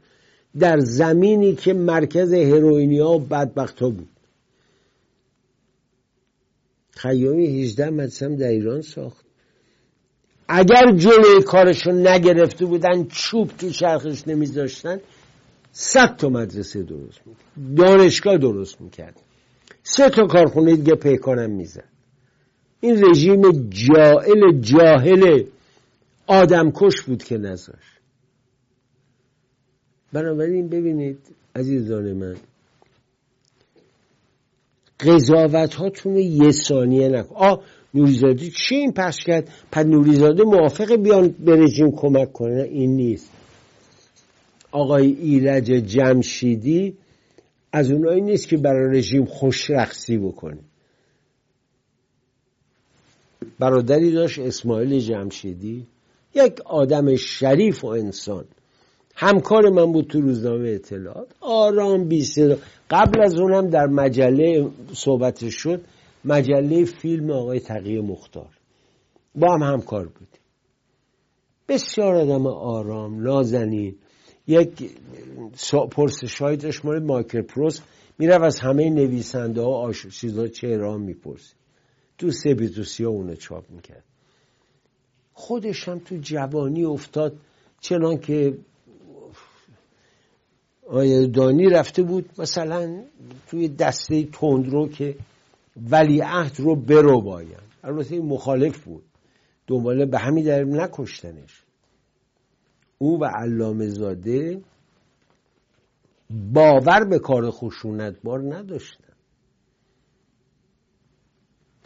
در 0.58 0.78
زمینی 0.78 1.54
که 1.54 1.72
مرکز 1.72 2.32
هروئینیا 2.32 3.08
و 3.08 3.18
بدبخت 3.18 3.80
ها 3.80 3.90
بود. 3.90 4.08
خیامی 7.02 7.46
18 7.46 7.90
مدرسه 7.90 8.28
در 8.28 8.48
ایران 8.48 8.80
ساخت. 8.80 9.24
اگر 10.48 10.92
جلوی 10.96 11.42
کارشون 11.46 12.06
نگرفته 12.06 12.64
بودن 12.66 13.04
چوب 13.04 13.48
تو 13.48 13.70
چرخش 13.70 14.28
نمیذاشتن 14.28 15.00
صد 15.72 16.16
تا 16.16 16.28
مدرسه 16.28 16.82
درست 16.82 17.20
می‌کرد. 17.26 17.76
دانشگاه 17.76 18.36
درست 18.38 18.80
می‌کرد. 18.80 19.20
سه 19.82 20.10
تا 20.10 20.26
کارخونه 20.26 20.76
دیگه 20.76 20.94
پیکانم 20.94 21.50
می‌زد. 21.50 21.88
این 22.80 23.04
رژیم 23.04 23.68
جائل 23.68 24.60
جاهل 24.60 25.44
آدمکش 26.26 27.02
بود 27.02 27.22
که 27.22 27.38
نذاشت. 27.38 28.00
بنابراین 30.12 30.68
ببینید 30.68 31.18
عزیزان 31.56 32.12
من 32.12 32.36
قضاوت 35.06 35.74
هاتون 35.74 36.16
یه 36.16 36.50
ثانیه 36.50 37.08
نکن. 37.08 37.34
آه 37.36 37.62
نوریزاده 37.94 38.50
چی 38.50 38.74
این 38.74 38.92
پخش 38.92 39.24
کرد؟ 39.24 39.48
پس 39.72 39.86
نوریزاده 39.86 40.42
موافق 40.42 40.96
بیان 40.96 41.28
به 41.28 41.56
رژیم 41.56 41.90
کمک 41.90 42.32
کنه. 42.32 42.62
این 42.62 42.96
نیست. 42.96 43.30
آقای 44.72 45.06
ایرج 45.06 45.64
جمشیدی 45.64 46.96
از 47.72 47.90
اونایی 47.90 48.20
نیست 48.20 48.48
که 48.48 48.56
برای 48.56 48.98
رژیم 48.98 49.24
خوش 49.24 49.70
رخصی 49.70 50.18
بکنه. 50.18 50.58
برادری 53.58 54.12
داشت 54.12 54.38
اسماعیل 54.38 54.98
جمشیدی 54.98 55.86
یک 56.34 56.60
آدم 56.60 57.16
شریف 57.16 57.84
و 57.84 57.86
انسان. 57.86 58.44
همکار 59.22 59.68
من 59.68 59.92
بود 59.92 60.06
تو 60.06 60.20
روزنامه 60.20 60.68
اطلاعات. 60.68 61.28
آرام 61.40 62.08
بی 62.08 62.24
قبل 62.90 63.22
از 63.22 63.34
اونم 63.38 63.70
در 63.70 63.86
مجله 63.86 64.70
صحبت 64.92 65.48
شد 65.48 65.84
مجله 66.24 66.84
فیلم 66.84 67.30
آقای 67.30 67.60
تقیه 67.60 68.00
مختار. 68.00 68.48
با 69.34 69.54
هم 69.54 69.62
همکار 69.62 70.06
بودیم. 70.06 70.40
بسیار 71.68 72.14
آدم 72.14 72.46
آرام 72.46 73.22
نازنین. 73.22 73.96
یک 74.46 74.90
پرسش 75.90 76.42
های 76.42 76.56
داشت 76.56 76.84
مورد 76.84 77.02
مایکل 77.02 77.42
پروس 77.42 77.80
از 78.42 78.60
همه 78.60 78.90
نویسنده 78.90 79.60
ها 79.60 79.70
آش... 79.70 80.06
چیزا 80.06 80.48
چهره 80.48 80.96
می‌پرسید. 80.96 81.56
تو 82.18 82.30
سبیتوسی 82.30 83.04
ها 83.04 83.10
اونو 83.10 83.34
چاپ 83.34 83.70
می‌کرد. 83.70 84.04
خودش 85.32 85.88
هم 85.88 85.98
تو 85.98 86.16
جوانی 86.16 86.84
افتاد 86.84 87.36
چنان 87.80 88.18
که 88.18 88.58
آیه 90.90 91.26
دانی 91.26 91.66
رفته 91.66 92.02
بود 92.02 92.30
مثلا 92.38 93.02
توی 93.46 93.68
دسته 93.68 94.24
تندرو 94.32 94.88
که 94.88 95.16
ولیعهد 95.90 96.60
رو 96.60 96.76
برو 96.76 97.20
باید. 97.20 97.70
البته 97.84 98.14
این 98.14 98.26
مخالف 98.26 98.84
بود. 98.84 99.02
دنباله 99.66 100.06
به 100.06 100.18
همین 100.18 100.44
در 100.44 100.64
نکشتنش. 100.64 101.62
او 102.98 103.20
و 103.20 103.24
علامه 103.24 103.88
زاده 103.88 104.60
باور 106.54 107.04
به 107.04 107.18
کار 107.18 107.50
خشونت 107.50 108.22
بار 108.22 108.54
نداشتن. 108.54 109.04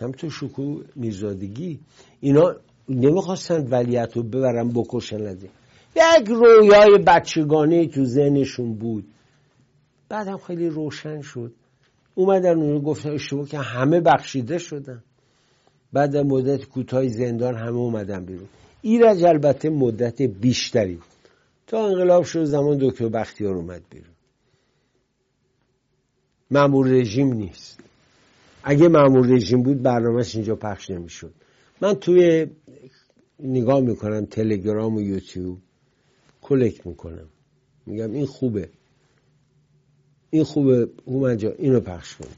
همطور 0.01 0.31
شکو 0.31 0.81
میرزادگی 0.97 1.81
اینا 2.21 2.57
نمی‌خواستن 2.89 3.69
ولیت 3.71 4.17
رو 4.17 4.23
ببرن 4.23 4.69
بکشن 4.69 5.37
یک 5.97 6.29
رویای 6.29 6.99
بچگانه 7.07 7.87
تو 7.87 8.05
ذهنشون 8.05 8.75
بود. 8.75 9.05
بعدم 10.09 10.37
خیلی 10.37 10.69
روشن 10.69 11.21
شد. 11.21 11.53
اومدن 12.15 12.59
اونو 12.59 12.81
گفتن 12.81 13.11
اشتباه 13.11 13.49
که 13.49 13.59
همه 13.59 14.01
بخشیده 14.01 14.59
شدن. 14.59 15.03
بعد 15.93 16.17
مدت 16.17 16.65
کوتاه 16.65 17.09
زندان 17.09 17.55
همه 17.55 17.77
اومدن 17.77 18.25
بیرون. 18.25 18.49
ایرج 18.83 19.25
البته 19.25 19.71
مدت 19.71 20.23
بیشتری. 20.23 20.99
تا 21.67 21.87
انقلاب 21.87 22.25
شد 22.25 22.45
زمان 22.45 22.79
دکتر 22.81 23.09
بختیار 23.09 23.55
اومد 23.55 23.83
بیرون. 23.91 24.15
معمول 26.51 26.93
رژیم 26.93 27.33
نیست. 27.33 27.81
اگه 28.65 28.89
معمول 28.89 29.33
رژیم 29.33 29.63
بود 29.63 29.83
برنامهش 29.83 30.35
اینجا 30.35 30.57
پخش 30.57 30.91
نمی‌شد. 30.91 31.33
من 31.81 31.95
توی 31.95 32.47
نگاه 33.39 33.81
می‌کنم 33.81 34.25
تلگرام 34.25 34.97
و 34.97 35.01
یوتیوب. 35.01 35.59
کلک 36.45 36.87
می‌کنم. 36.87 37.29
میگم 37.87 38.13
این 38.13 38.27
خوبه. 38.27 38.69
این 40.31 40.45
خوبه. 40.45 40.89
جا. 41.37 41.51
اینو 41.51 41.81
پخش 41.81 42.17
کن. 42.17 42.29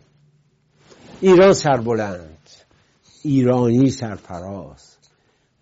ایران 1.20 1.52
سربلند. 1.52 2.50
ایرانی 3.22 3.90
سرفراز. 3.90 4.96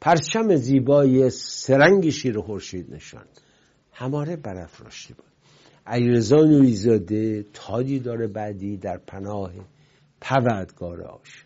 پرچم 0.01 0.57
زیبای 0.57 1.31
سرنگ 1.31 2.11
شیر 2.11 2.41
خورشید 2.41 2.95
نشان. 2.95 3.25
هماره 3.93 4.37
برافراشته 4.37 5.15
بود. 5.15 5.25
علیرضا 5.87 6.37
نوریزاده 6.37 7.45
تادی 7.53 7.99
داره 7.99 8.27
بعدی 8.27 8.77
در 8.77 8.97
پناه 8.97 9.53
پروردگار 10.21 11.03
عاشق. 11.03 11.45